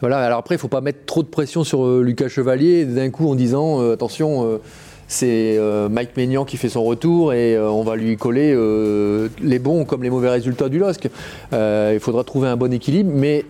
Voilà. 0.00 0.18
Alors 0.18 0.38
après, 0.38 0.54
il 0.54 0.58
ne 0.58 0.62
faut 0.62 0.68
pas 0.68 0.80
mettre 0.80 1.04
trop 1.06 1.22
de 1.22 1.28
pression 1.28 1.64
sur 1.64 1.84
euh, 1.84 2.02
Lucas 2.02 2.28
Chevalier 2.28 2.84
d'un 2.84 3.10
coup 3.10 3.28
en 3.30 3.34
disant 3.34 3.80
euh, 3.80 3.94
attention. 3.94 4.60
c'est 5.06 5.58
Mike 5.90 6.16
Maignan 6.16 6.44
qui 6.44 6.58
fait 6.58 6.68
son 6.68 6.84
retour 6.84 7.32
et 7.32 7.58
on 7.58 7.82
va 7.82 7.96
lui 7.96 8.16
coller 8.18 8.54
les 9.42 9.58
bons 9.58 9.86
comme 9.86 10.02
les 10.02 10.10
mauvais 10.10 10.28
résultats 10.28 10.68
du 10.68 10.78
LOSC. 10.78 11.08
il 11.52 11.98
faudra 12.00 12.24
trouver 12.24 12.48
un 12.48 12.56
bon 12.56 12.72
équilibre, 12.72 13.10
mais 13.14 13.46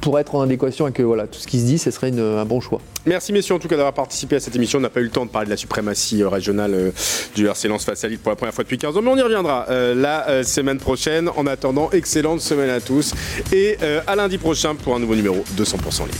pour 0.00 0.18
être 0.18 0.34
en 0.34 0.42
adéquation 0.42 0.86
avec 0.86 1.00
voilà, 1.00 1.26
tout 1.26 1.38
ce 1.38 1.46
qui 1.46 1.60
se 1.60 1.66
dit, 1.66 1.78
ce 1.78 1.90
serait 1.90 2.10
un 2.10 2.44
bon 2.44 2.60
choix. 2.60 2.80
Merci 3.04 3.32
messieurs 3.32 3.54
en 3.54 3.58
tout 3.58 3.68
cas 3.68 3.76
d'avoir 3.76 3.94
participé 3.94 4.36
à 4.36 4.40
cette 4.40 4.54
émission. 4.54 4.78
On 4.78 4.82
n'a 4.82 4.90
pas 4.90 5.00
eu 5.00 5.04
le 5.04 5.10
temps 5.10 5.26
de 5.26 5.30
parler 5.30 5.46
de 5.46 5.50
la 5.50 5.56
suprématie 5.56 6.22
euh, 6.22 6.28
régionale 6.28 6.74
euh, 6.74 6.90
du 7.34 7.46
RC 7.46 7.68
Lens 7.68 7.84
face 7.84 8.04
à 8.04 8.08
Lille 8.08 8.18
pour 8.18 8.30
la 8.30 8.36
première 8.36 8.54
fois 8.54 8.64
depuis 8.64 8.78
15 8.78 8.96
ans, 8.96 9.02
mais 9.02 9.10
on 9.10 9.16
y 9.16 9.22
reviendra 9.22 9.66
euh, 9.70 9.94
la 9.94 10.44
semaine 10.44 10.78
prochaine. 10.78 11.28
En 11.36 11.46
attendant, 11.46 11.90
excellente 11.90 12.40
semaine 12.40 12.70
à 12.70 12.80
tous 12.80 13.14
et 13.52 13.76
à 14.06 14.16
lundi 14.16 14.38
prochain 14.38 14.74
pour 14.74 14.94
un 14.94 14.98
nouveau 14.98 15.14
numéro 15.14 15.44
de 15.56 15.64
100% 15.64 16.06
Lille. 16.06 16.14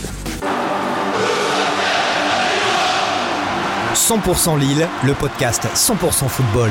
100% 3.94 4.58
Lille, 4.58 4.88
le 5.04 5.14
podcast 5.14 5.66
100% 5.74 6.28
football. 6.28 6.70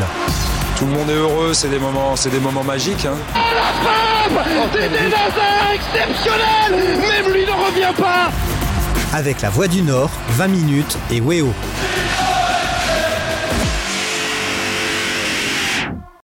Tout 0.81 0.87
le 0.87 0.93
monde 0.93 1.11
est 1.11 1.13
heureux, 1.13 1.53
c'est 1.53 1.69
des 1.69 1.77
moments, 1.77 2.15
c'est 2.15 2.31
des 2.31 2.39
moments 2.39 2.63
magiques. 2.63 3.05
Hein. 3.05 3.13
la 3.35 4.31
frappe 4.31 4.73
C'était 4.73 5.75
exceptionnel 5.75 6.97
Même 6.99 7.31
lui 7.31 7.45
ne 7.45 7.51
revient 7.51 7.93
pas 7.95 8.31
avec 9.13 9.41
la 9.41 9.49
Voix 9.51 9.67
du 9.67 9.83
Nord, 9.83 10.09
20 10.29 10.47
minutes 10.47 10.97
et 11.11 11.21
Weo. 11.21 11.53